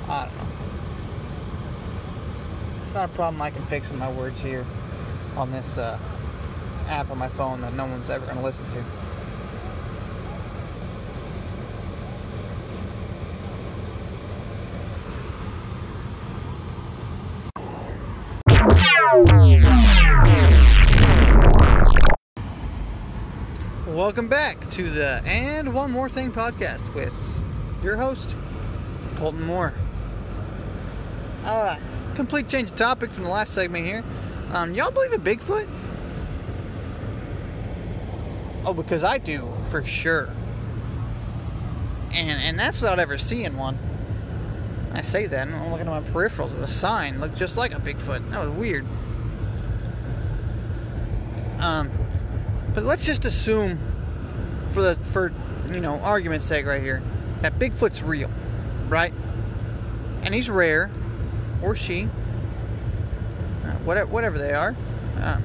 I 0.10 0.26
don't 0.26 0.36
know. 0.36 0.44
It's 2.84 2.94
not 2.96 3.10
a 3.10 3.14
problem 3.14 3.42
I 3.42 3.52
can 3.52 3.64
fix 3.68 3.88
with 3.90 4.00
my 4.00 4.12
words 4.12 4.42
here 4.42 4.66
on 5.36 5.52
this 5.52 5.78
uh, 5.78 6.00
app 6.88 7.12
on 7.12 7.20
my 7.20 7.30
phone 7.30 7.62
that 7.62 7.74
no 7.76 7.86
one's 7.86 8.10
ever 8.10 8.26
going 8.26 8.38
to 8.38 8.44
listen 8.44 8.66
to. 8.66 8.84
Welcome 24.08 24.30
back 24.30 24.70
to 24.70 24.90
the 24.90 25.22
And 25.26 25.74
One 25.74 25.92
More 25.92 26.08
Thing 26.08 26.32
podcast 26.32 26.94
with 26.94 27.14
your 27.84 27.98
host, 27.98 28.38
Colton 29.18 29.44
Moore. 29.44 29.74
Uh, 31.44 31.78
complete 32.16 32.48
change 32.48 32.70
of 32.70 32.78
topic 32.78 33.12
from 33.12 33.26
the 33.26 33.30
last 33.30 33.54
segment 33.54 33.86
here. 33.86 34.06
Um, 34.52 34.74
y'all 34.74 34.92
believe 34.92 35.12
in 35.12 35.20
Bigfoot? 35.20 35.70
Oh, 38.64 38.74
because 38.74 39.04
I 39.04 39.18
do, 39.18 39.46
for 39.68 39.84
sure. 39.84 40.30
And 42.14 42.42
and 42.42 42.58
that's 42.58 42.80
without 42.80 43.00
ever 43.00 43.18
seeing 43.18 43.58
one. 43.58 43.78
I 44.94 45.02
say 45.02 45.26
that, 45.26 45.48
and 45.48 45.54
I'm 45.54 45.70
looking 45.70 45.90
at 45.90 46.02
my 46.02 46.10
peripherals, 46.12 46.54
and 46.54 46.64
the 46.64 46.68
sign 46.68 47.20
looked 47.20 47.36
just 47.36 47.58
like 47.58 47.74
a 47.74 47.82
Bigfoot. 47.82 48.32
That 48.32 48.40
was 48.40 48.52
weird. 48.52 48.86
Um, 51.60 51.92
but 52.74 52.86
let's 52.86 53.04
just 53.04 53.26
assume, 53.26 53.80
for 54.78 54.84
the 54.84 54.96
for 55.06 55.34
you 55.72 55.80
know 55.80 56.00
argument's 56.02 56.46
sake, 56.46 56.68
right 56.68 56.84
here, 56.84 57.02
that 57.42 57.58
Bigfoot's 57.58 58.04
real, 58.04 58.30
right? 58.90 59.12
And 60.22 60.36
he's 60.36 60.52
rare, 60.52 60.92
or 61.64 61.76
she, 61.76 62.04
uh, 63.66 63.72
whatever 63.86 64.12
whatever 64.12 64.38
they 64.38 64.54
are. 64.54 64.76
Um, 65.20 65.44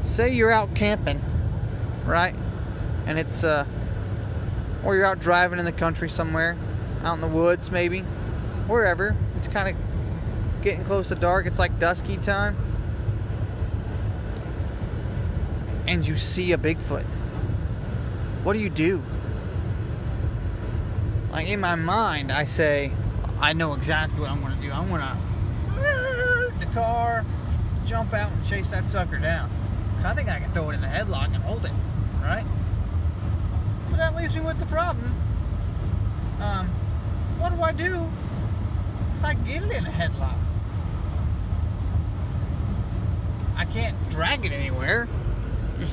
say 0.00 0.32
you're 0.32 0.50
out 0.50 0.74
camping, 0.74 1.20
right? 2.06 2.34
And 3.04 3.18
it's 3.18 3.44
uh, 3.44 3.66
or 4.82 4.96
you're 4.96 5.04
out 5.04 5.20
driving 5.20 5.58
in 5.58 5.66
the 5.66 5.72
country 5.72 6.08
somewhere, 6.08 6.56
out 7.02 7.16
in 7.16 7.20
the 7.20 7.28
woods 7.28 7.70
maybe, 7.70 8.00
wherever. 8.66 9.14
It's 9.36 9.46
kind 9.46 9.68
of 9.68 10.62
getting 10.62 10.86
close 10.86 11.08
to 11.08 11.16
dark. 11.16 11.44
It's 11.44 11.58
like 11.58 11.78
dusky 11.78 12.16
time 12.16 12.69
and 15.90 16.06
you 16.06 16.14
see 16.14 16.52
a 16.52 16.56
Bigfoot, 16.56 17.04
what 18.44 18.52
do 18.52 18.60
you 18.60 18.70
do? 18.70 19.02
Like 21.32 21.48
in 21.48 21.58
my 21.58 21.74
mind, 21.74 22.30
I 22.30 22.44
say, 22.44 22.92
I 23.40 23.54
know 23.54 23.74
exactly 23.74 24.20
what 24.20 24.30
I'm 24.30 24.40
to 24.40 24.62
do. 24.62 24.70
I'm 24.70 24.88
to 24.88 26.52
the 26.60 26.66
car, 26.66 27.26
jump 27.84 28.14
out 28.14 28.30
and 28.30 28.46
chase 28.46 28.70
that 28.70 28.84
sucker 28.84 29.18
down. 29.18 29.50
Because 29.90 30.04
I 30.04 30.14
think 30.14 30.28
I 30.28 30.38
can 30.38 30.52
throw 30.52 30.70
it 30.70 30.74
in 30.74 30.80
the 30.80 30.86
headlock 30.86 31.34
and 31.34 31.42
hold 31.42 31.64
it, 31.64 31.72
right? 32.22 32.46
But 33.90 33.96
that 33.96 34.14
leaves 34.14 34.36
me 34.36 34.42
with 34.42 34.60
the 34.60 34.66
problem. 34.66 35.12
Um, 36.38 36.68
what 37.38 37.52
do 37.52 37.60
I 37.62 37.72
do 37.72 38.08
if 39.18 39.24
I 39.24 39.34
get 39.34 39.64
it 39.64 39.72
in 39.72 39.86
a 39.86 39.90
headlock? 39.90 40.38
I 43.56 43.64
can't 43.64 43.96
drag 44.08 44.46
it 44.46 44.52
anywhere. 44.52 45.08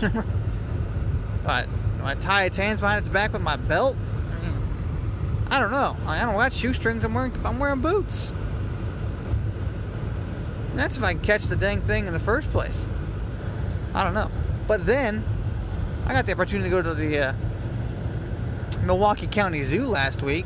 but 1.44 1.68
I 2.04 2.16
tie 2.16 2.46
its 2.46 2.58
hands 2.58 2.80
behind 2.80 3.00
its 3.00 3.10
back 3.10 3.34
with 3.34 3.42
my 3.42 3.56
belt. 3.56 3.96
I 5.50 5.60
don't 5.60 5.72
know. 5.72 5.96
I 6.06 6.24
don't 6.24 6.36
got 6.36 6.52
shoestrings. 6.52 7.04
I'm 7.04 7.14
wearing. 7.14 7.34
I'm 7.46 7.58
wearing 7.58 7.82
boots. 7.82 8.32
And 10.72 10.80
that's 10.80 10.98
if 10.98 11.04
I 11.04 11.14
can 11.14 11.22
catch 11.22 11.46
the 11.46 11.56
dang 11.56 11.82
thing 11.82 12.06
in 12.06 12.14
the 12.14 12.20
first 12.20 12.50
place. 12.52 12.88
I 13.94 14.04
don't 14.04 14.14
know. 14.14 14.30
But 14.68 14.86
then, 14.86 15.24
I 16.06 16.14
got 16.14 16.26
the 16.26 16.34
opportunity 16.34 16.70
to 16.70 16.76
go 16.76 16.82
to 16.82 16.94
the 16.94 17.30
uh, 17.30 17.34
Milwaukee 18.84 19.28
County 19.28 19.64
Zoo 19.64 19.86
last 19.86 20.22
week, 20.22 20.46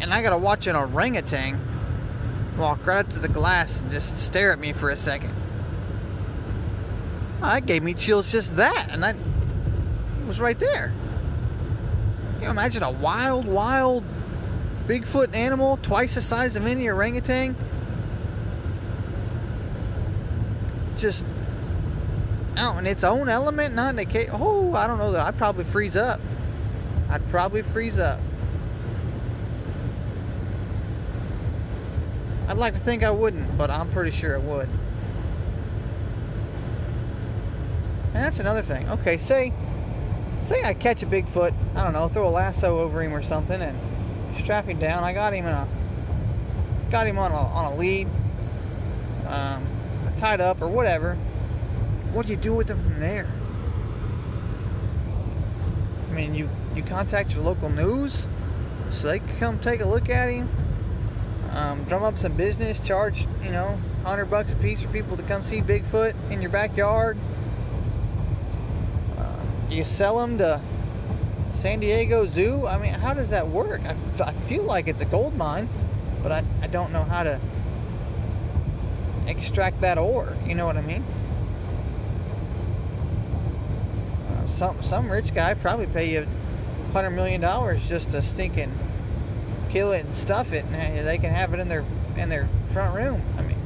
and 0.00 0.12
I 0.12 0.22
got 0.22 0.30
to 0.30 0.38
watch 0.38 0.66
an 0.66 0.76
orangutan 0.76 1.60
walk 2.58 2.86
right 2.86 2.98
up 2.98 3.10
to 3.10 3.18
the 3.18 3.28
glass 3.28 3.80
and 3.80 3.90
just 3.90 4.18
stare 4.18 4.52
at 4.52 4.58
me 4.58 4.72
for 4.72 4.90
a 4.90 4.96
second. 4.96 5.34
Ah, 7.42 7.54
that 7.54 7.66
gave 7.66 7.82
me 7.82 7.92
chills 7.92 8.30
just 8.30 8.56
that, 8.56 8.88
and 8.90 9.04
I 9.04 9.16
was 10.28 10.40
right 10.40 10.58
there. 10.58 10.92
You 12.38 12.44
know, 12.44 12.52
imagine 12.52 12.84
a 12.84 12.90
wild, 12.90 13.44
wild 13.46 14.04
Bigfoot 14.86 15.34
animal 15.34 15.78
twice 15.82 16.14
the 16.14 16.20
size 16.20 16.54
of 16.54 16.66
any 16.66 16.88
orangutan. 16.88 17.56
Just 20.96 21.24
out 22.56 22.78
in 22.78 22.86
its 22.86 23.02
own 23.02 23.28
element, 23.28 23.74
not 23.74 23.94
in 23.94 23.98
a 23.98 24.04
cage. 24.04 24.28
Oh, 24.32 24.72
I 24.74 24.86
don't 24.86 24.98
know 24.98 25.10
that 25.12 25.26
I'd 25.26 25.38
probably 25.38 25.64
freeze 25.64 25.96
up. 25.96 26.20
I'd 27.08 27.26
probably 27.28 27.62
freeze 27.62 27.98
up. 27.98 28.20
I'd 32.48 32.56
like 32.56 32.74
to 32.74 32.80
think 32.80 33.02
I 33.02 33.10
wouldn't, 33.10 33.58
but 33.58 33.70
I'm 33.70 33.90
pretty 33.90 34.10
sure 34.12 34.34
it 34.34 34.42
would. 34.42 34.68
And 38.14 38.22
that's 38.22 38.40
another 38.40 38.62
thing. 38.62 38.88
Okay, 38.90 39.16
say 39.16 39.52
say 40.44 40.62
I 40.64 40.74
catch 40.74 41.02
a 41.02 41.06
Bigfoot, 41.06 41.54
I 41.74 41.84
don't 41.84 41.92
know, 41.92 42.08
throw 42.08 42.26
a 42.26 42.30
lasso 42.30 42.78
over 42.78 43.02
him 43.02 43.14
or 43.14 43.22
something 43.22 43.60
and 43.60 43.78
strap 44.38 44.66
him 44.66 44.78
down. 44.78 45.04
I 45.04 45.12
got 45.12 45.32
him 45.32 45.46
in 45.46 45.52
a 45.52 45.68
got 46.90 47.06
him 47.06 47.18
on 47.18 47.32
a 47.32 47.36
on 47.36 47.72
a 47.72 47.76
lead, 47.76 48.08
um, 49.26 49.66
tied 50.16 50.40
up 50.40 50.60
or 50.60 50.68
whatever. 50.68 51.14
What 52.12 52.26
do 52.26 52.32
you 52.32 52.38
do 52.38 52.54
with 52.54 52.68
him 52.68 52.82
from 52.82 53.00
there? 53.00 53.30
I 56.10 56.12
mean, 56.12 56.34
you 56.34 56.50
you 56.76 56.82
contact 56.82 57.32
your 57.34 57.42
local 57.42 57.70
news 57.70 58.26
so 58.90 59.08
they 59.08 59.20
can 59.20 59.38
come 59.38 59.58
take 59.58 59.80
a 59.80 59.88
look 59.88 60.10
at 60.10 60.28
him. 60.28 60.50
Um, 61.50 61.84
drum 61.84 62.02
up 62.02 62.18
some 62.18 62.32
business, 62.32 62.78
charge 62.80 63.26
you 63.42 63.50
know, 63.50 63.78
hundred 64.04 64.26
bucks 64.26 64.52
a 64.52 64.56
piece 64.56 64.82
for 64.82 64.88
people 64.88 65.16
to 65.16 65.22
come 65.22 65.42
see 65.42 65.62
Bigfoot 65.62 66.14
in 66.30 66.42
your 66.42 66.50
backyard 66.50 67.18
you 69.72 69.84
sell 69.84 70.18
them 70.18 70.38
to 70.38 70.60
San 71.52 71.80
Diego 71.80 72.26
Zoo? 72.26 72.66
I 72.66 72.78
mean, 72.78 72.94
how 72.94 73.14
does 73.14 73.30
that 73.30 73.48
work? 73.48 73.80
I, 73.82 73.96
I 74.22 74.32
feel 74.48 74.64
like 74.64 74.88
it's 74.88 75.00
a 75.00 75.04
gold 75.04 75.36
mine, 75.36 75.68
but 76.22 76.32
I, 76.32 76.44
I 76.60 76.66
don't 76.66 76.92
know 76.92 77.04
how 77.04 77.22
to 77.22 77.40
extract 79.26 79.80
that 79.80 79.98
ore. 79.98 80.36
You 80.46 80.54
know 80.54 80.66
what 80.66 80.76
I 80.76 80.82
mean? 80.82 81.04
Uh, 84.28 84.50
some 84.50 84.82
some 84.82 85.10
rich 85.10 85.34
guy 85.34 85.54
probably 85.54 85.86
pay 85.86 86.12
you 86.12 86.26
hundred 86.92 87.10
million 87.10 87.40
dollars 87.40 87.88
just 87.88 88.10
to 88.10 88.20
stinking 88.20 88.78
kill 89.70 89.92
it 89.92 90.04
and 90.04 90.14
stuff 90.14 90.52
it, 90.52 90.64
and 90.66 91.06
they 91.06 91.16
can 91.16 91.32
have 91.32 91.54
it 91.54 91.60
in 91.60 91.68
their 91.68 91.84
in 92.16 92.28
their 92.28 92.48
front 92.72 92.94
room. 92.94 93.22
I 93.38 93.42
mean, 93.42 93.58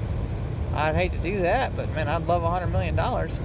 I'd 0.75 0.95
hate 0.95 1.13
to 1.13 1.19
do 1.19 1.39
that, 1.39 1.75
but 1.75 1.91
man, 1.91 2.09
I'd 2.09 2.27
love 2.27 2.43
hundred 2.43 2.69
million 2.69 2.95
dollars. 2.95 3.41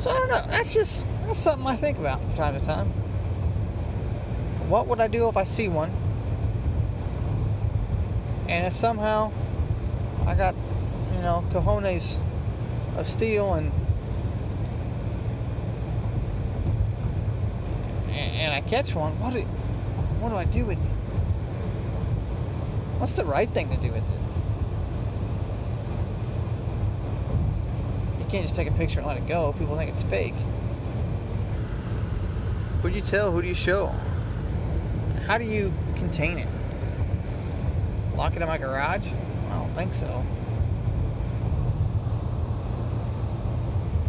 So 0.00 0.10
I 0.10 0.18
don't 0.18 0.28
know. 0.28 0.44
That's 0.48 0.72
just 0.72 1.04
that's 1.26 1.38
something 1.38 1.66
I 1.66 1.76
think 1.76 1.98
about 1.98 2.20
from 2.20 2.34
time 2.34 2.58
to 2.58 2.66
time. 2.66 2.88
What 4.68 4.86
would 4.86 5.00
I 5.00 5.08
do 5.08 5.28
if 5.28 5.36
I 5.36 5.44
see 5.44 5.68
one? 5.68 5.90
And 8.48 8.66
if 8.66 8.76
somehow 8.76 9.32
I 10.26 10.34
got, 10.34 10.54
you 11.14 11.20
know, 11.20 11.44
cojones 11.50 12.18
of 12.96 13.08
steel 13.08 13.54
and 13.54 13.72
and 18.14 18.52
I 18.52 18.60
catch 18.60 18.94
one, 18.94 19.18
what 19.20 19.34
do, 19.34 19.40
what 20.20 20.28
do 20.28 20.36
I 20.36 20.44
do 20.44 20.64
with 20.64 20.78
it? 20.78 20.90
What's 22.98 23.14
the 23.14 23.24
right 23.24 23.50
thing 23.50 23.70
to 23.70 23.76
do 23.76 23.90
with 23.90 24.02
it? 24.02 24.20
You 28.20 28.26
can't 28.30 28.44
just 28.44 28.54
take 28.54 28.68
a 28.68 28.72
picture 28.72 29.00
and 29.00 29.08
let 29.08 29.16
it 29.16 29.26
go. 29.26 29.52
People 29.58 29.76
think 29.76 29.90
it's 29.90 30.02
fake. 30.04 30.34
Who 32.84 32.90
do 32.90 32.96
you 32.96 33.02
tell? 33.02 33.30
Who 33.30 33.40
do 33.40 33.48
you 33.48 33.54
show? 33.54 33.86
How 35.26 35.38
do 35.38 35.44
you 35.44 35.72
contain 35.96 36.36
it? 36.36 36.48
Lock 38.14 38.36
it 38.36 38.42
in 38.42 38.46
my 38.46 38.58
garage? 38.58 39.06
I 39.48 39.54
don't 39.54 39.74
think 39.74 39.94
so. 39.94 40.22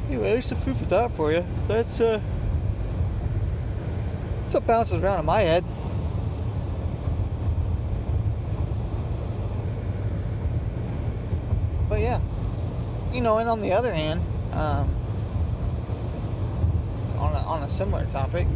Anyway, 0.10 0.30
there's 0.30 0.50
the 0.50 0.58
food 0.58 0.76
for 0.76 0.84
thought 0.84 1.14
for 1.14 1.32
you. 1.32 1.46
That's 1.70 2.02
uh 2.02 2.20
that's 4.44 4.56
what 4.56 4.68
bounces 4.68 5.02
around 5.02 5.22
in 5.22 5.26
my 5.26 5.40
head. 5.40 5.64
But 11.88 12.02
yeah. 12.02 12.20
You 13.14 13.22
know, 13.22 13.38
and 13.38 13.48
on 13.48 13.62
the 13.62 13.72
other 13.72 13.94
hand, 13.94 14.22
um, 14.52 14.94
on 17.18 17.32
a, 17.32 17.40
on 17.48 17.64
a 17.64 17.70
similar 17.70 18.06
topic, 18.08 18.48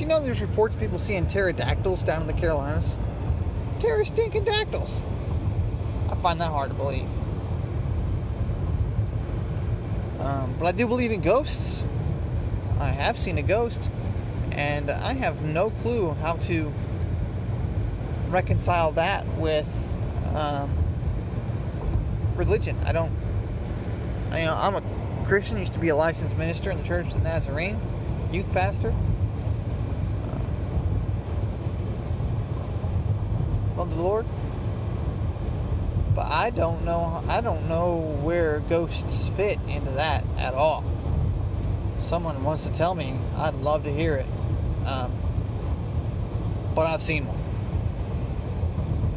you 0.00 0.06
know 0.06 0.20
there's 0.20 0.40
reports 0.40 0.74
of 0.74 0.80
people 0.80 0.98
seeing 0.98 1.26
pterodactyls 1.26 2.04
down 2.04 2.22
in 2.22 2.26
the 2.26 2.32
Carolinas? 2.32 2.96
Terror 3.80 4.04
stinking 4.04 4.44
dactyls. 4.44 5.02
I 6.08 6.14
find 6.16 6.40
that 6.40 6.50
hard 6.50 6.70
to 6.70 6.74
believe. 6.74 7.06
Um, 10.20 10.54
but 10.58 10.66
I 10.66 10.72
do 10.72 10.86
believe 10.86 11.12
in 11.12 11.20
ghosts. 11.20 11.82
I 12.78 12.88
have 12.88 13.18
seen 13.18 13.38
a 13.38 13.42
ghost, 13.42 13.90
and 14.52 14.90
I 14.90 15.12
have 15.14 15.42
no 15.42 15.70
clue 15.70 16.10
how 16.14 16.36
to 16.36 16.72
reconcile 18.28 18.92
that 18.92 19.26
with 19.36 19.68
um, 20.34 20.70
religion. 22.36 22.78
I 22.84 22.92
don't. 22.92 23.12
You 24.32 24.46
know, 24.46 24.54
I'm 24.54 24.76
a 24.76 24.82
Christian. 25.26 25.58
Used 25.58 25.72
to 25.72 25.78
be 25.78 25.88
a 25.88 25.96
licensed 25.96 26.36
minister 26.36 26.70
in 26.70 26.78
the 26.78 26.84
Church 26.84 27.08
of 27.08 27.14
the 27.14 27.20
Nazarene, 27.20 27.80
youth 28.32 28.50
pastor. 28.52 28.94
Love 33.80 33.96
the 33.96 34.02
Lord 34.02 34.26
but 36.14 36.26
I 36.26 36.50
don't 36.50 36.84
know. 36.84 37.24
I 37.28 37.40
don't 37.40 37.66
know 37.66 38.18
where 38.20 38.60
ghosts 38.68 39.28
fit 39.30 39.58
into 39.68 39.92
that 39.92 40.22
at 40.36 40.52
all. 40.52 40.84
Someone 42.00 42.44
wants 42.44 42.64
to 42.64 42.70
tell 42.74 42.94
me. 42.94 43.18
I'd 43.36 43.54
love 43.54 43.84
to 43.84 43.90
hear 43.90 44.16
it. 44.16 44.26
Um, 44.84 45.12
but 46.74 46.86
I've 46.86 47.02
seen 47.02 47.24
one, 47.26 47.38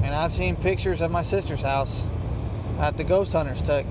and 0.03 0.15
I've 0.15 0.33
seen 0.33 0.55
pictures 0.55 1.01
of 1.01 1.11
my 1.11 1.23
sister's 1.23 1.61
house 1.61 2.05
that 2.77 2.95
the 2.95 3.03
ghost 3.03 3.33
hunters 3.33 3.61
took. 3.61 3.85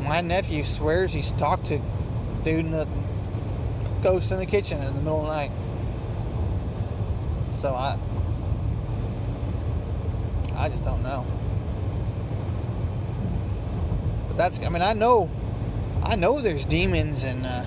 My 0.00 0.20
nephew 0.20 0.62
swears 0.62 1.12
he's 1.12 1.32
talked 1.32 1.66
to 1.66 1.80
dude 2.44 2.66
in 2.66 2.70
the 2.70 2.86
ghost 4.02 4.30
in 4.30 4.38
the 4.38 4.46
kitchen 4.46 4.78
in 4.80 4.94
the 4.94 5.00
middle 5.00 5.22
of 5.22 5.26
the 5.26 5.34
night. 5.34 5.52
So 7.58 7.74
I, 7.74 7.98
I 10.56 10.68
just 10.68 10.84
don't 10.84 11.02
know 11.02 11.24
But 14.28 14.36
that's 14.36 14.58
I 14.60 14.68
mean 14.68 14.82
I 14.82 14.92
know 14.92 15.30
I 16.02 16.14
know 16.14 16.40
there's 16.40 16.64
demons 16.64 17.24
and 17.24 17.44
uh, 17.44 17.64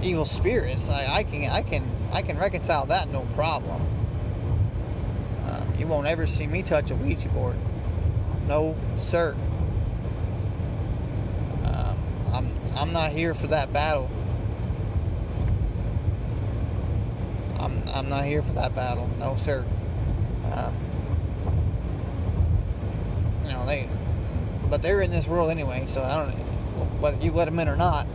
evil 0.00 0.24
spirits. 0.24 0.88
I, 0.88 1.06
I 1.06 1.24
can 1.24 1.50
I 1.50 1.62
can 1.62 1.90
I 2.12 2.22
can 2.22 2.38
reconcile 2.38 2.86
that 2.86 3.08
no 3.08 3.22
problem. 3.34 3.82
Uh, 5.44 5.66
you 5.78 5.86
won't 5.86 6.06
ever 6.06 6.26
see 6.26 6.46
me 6.46 6.62
touch 6.62 6.90
a 6.90 6.94
Ouija 6.94 7.28
board. 7.30 7.56
No, 8.46 8.76
sir. 8.98 9.34
Um, 11.64 11.98
I'm 12.32 12.54
I'm 12.76 12.92
not 12.92 13.10
here 13.10 13.34
for 13.34 13.48
that 13.48 13.72
battle. 13.72 14.10
I'm 17.58 17.82
I'm 17.88 18.08
not 18.08 18.24
here 18.24 18.42
for 18.42 18.52
that 18.52 18.74
battle. 18.74 19.08
No, 19.18 19.36
sir. 19.36 19.64
Um, 20.52 20.74
you 23.44 23.52
know 23.52 23.64
they 23.66 23.88
but 24.68 24.82
they're 24.82 25.02
in 25.02 25.10
this 25.10 25.26
world 25.26 25.50
anyway, 25.50 25.84
so 25.86 26.02
I 26.02 26.16
don't 26.16 26.44
whether 27.00 27.22
you 27.22 27.32
let 27.32 27.44
them 27.44 27.58
in 27.58 27.68
or 27.68 27.76
not, 27.76 28.06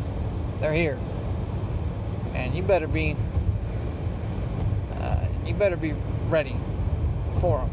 they're 0.60 0.74
here. 0.74 1.00
And 2.34 2.56
you 2.56 2.63
better 2.63 2.88
be, 2.88 3.15
uh, 4.96 5.28
you 5.46 5.54
better 5.54 5.78
be 5.78 5.94
ready 6.28 6.56
for 7.39 7.60
them. 7.60 7.70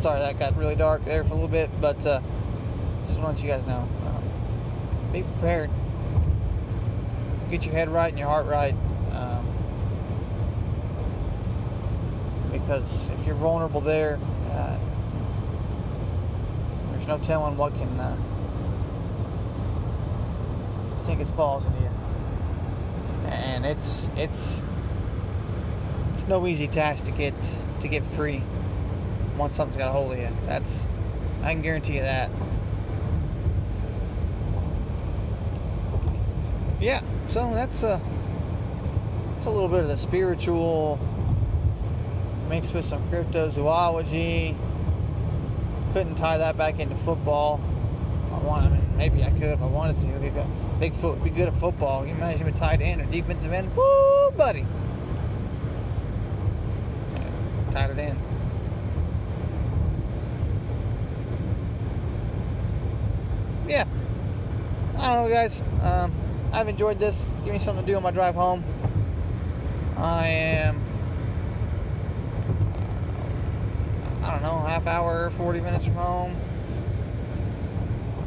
Sorry 0.00 0.20
that 0.20 0.38
got 0.38 0.56
really 0.58 0.76
dark 0.76 1.04
there 1.06 1.24
for 1.24 1.30
a 1.30 1.34
little 1.34 1.48
bit, 1.48 1.70
but 1.80 2.04
uh, 2.04 2.20
just 3.06 3.20
want 3.20 3.42
you 3.42 3.48
guys 3.48 3.64
know. 3.66 3.88
Um, 4.06 4.22
be 5.12 5.22
prepared. 5.22 5.70
Get 7.50 7.64
your 7.64 7.74
head 7.74 7.88
right 7.88 8.10
and 8.10 8.18
your 8.18 8.28
heart 8.28 8.46
right. 8.46 8.74
Because 12.66 13.10
if 13.10 13.26
you're 13.26 13.34
vulnerable 13.34 13.82
there, 13.82 14.18
uh, 14.50 14.78
there's 16.90 17.06
no 17.06 17.18
telling 17.18 17.58
what 17.58 17.74
can 17.74 17.88
uh, 18.00 18.16
sink 21.04 21.20
its 21.20 21.30
claws 21.30 21.64
into 21.66 21.80
you. 21.80 21.90
And 23.26 23.66
it's 23.66 24.08
it's 24.16 24.62
it's 26.14 26.26
no 26.26 26.46
easy 26.46 26.66
task 26.66 27.04
to 27.04 27.10
get 27.10 27.34
to 27.80 27.88
get 27.88 28.02
free 28.02 28.42
once 29.36 29.54
something's 29.54 29.76
got 29.76 29.88
a 29.88 29.92
hold 29.92 30.12
of 30.12 30.18
you. 30.18 30.30
That's 30.46 30.86
I 31.42 31.52
can 31.52 31.60
guarantee 31.60 31.96
you 31.96 32.02
that. 32.02 32.30
Yeah, 36.80 37.02
so 37.28 37.52
that's 37.52 37.82
a 37.82 38.00
it's 39.36 39.46
a 39.46 39.50
little 39.50 39.68
bit 39.68 39.80
of 39.80 39.88
the 39.88 39.98
spiritual 39.98 40.98
mixed 42.48 42.74
with 42.74 42.84
some 42.84 43.02
cryptozoology. 43.10 44.56
Couldn't 45.92 46.16
tie 46.16 46.38
that 46.38 46.56
back 46.56 46.80
into 46.80 46.96
football. 46.96 47.60
I 48.32 48.38
want, 48.38 48.66
I 48.66 48.70
mean, 48.70 48.96
maybe 48.96 49.22
I 49.22 49.30
could 49.30 49.42
if 49.42 49.62
I 49.62 49.66
wanted 49.66 49.98
to. 50.00 50.06
Bigfoot 50.80 51.14
would 51.14 51.24
be 51.24 51.30
good 51.30 51.48
at 51.48 51.54
football. 51.54 52.04
You 52.04 52.12
imagine 52.12 52.46
him 52.46 52.54
tight 52.54 52.80
end 52.80 53.00
or 53.00 53.04
defensive 53.06 53.52
end? 53.52 53.74
Woo, 53.76 54.30
buddy. 54.32 54.66
tied 57.74 57.90
it 57.90 57.98
in. 57.98 58.16
Yeah. 63.66 63.84
I 64.96 65.14
don't 65.14 65.24
know, 65.24 65.34
guys. 65.34 65.62
Um, 65.82 66.12
I've 66.52 66.68
enjoyed 66.68 67.00
this. 67.00 67.26
Give 67.44 67.52
me 67.52 67.58
something 67.58 67.84
to 67.84 67.92
do 67.92 67.96
on 67.96 68.02
my 68.02 68.12
drive 68.12 68.36
home. 68.36 68.62
I 69.96 70.28
am 70.28 70.83
I 74.24 74.30
don't 74.30 74.42
know, 74.42 74.58
half 74.60 74.86
hour, 74.86 75.30
40 75.32 75.60
minutes 75.60 75.84
from 75.84 75.94
home. 75.94 76.36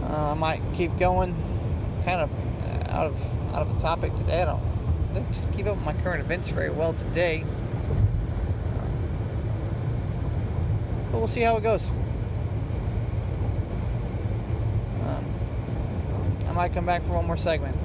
Uh, 0.04 0.32
I 0.32 0.34
might 0.36 0.62
keep 0.76 0.96
going, 1.00 1.36
kind 2.06 2.22
of 2.22 2.30
out 2.90 3.08
of 3.08 3.16
out 3.54 3.64
of 3.64 3.74
the 3.74 3.80
topic 3.82 4.16
today. 4.16 4.44
I 4.44 4.46
don't, 4.46 4.62
I 5.12 5.14
don't 5.16 5.54
keep 5.56 5.66
up 5.66 5.76
with 5.76 5.86
my 5.86 5.94
current 5.94 6.24
events 6.24 6.50
very 6.50 6.70
well 6.70 6.94
today, 6.94 7.44
but 11.12 11.18
we'll 11.18 11.28
see 11.28 11.42
how 11.42 11.58
it 11.58 11.64
goes. 11.64 11.84
Um, 15.04 15.26
I 16.48 16.52
might 16.52 16.74
come 16.74 16.86
back 16.86 17.02
for 17.04 17.14
one 17.14 17.26
more 17.26 17.38
segment. 17.38 17.76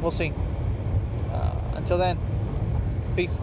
We'll 0.00 0.12
see. 0.12 0.32
Uh, 1.32 1.72
until 1.74 1.98
then, 1.98 2.18
peace. 3.16 3.36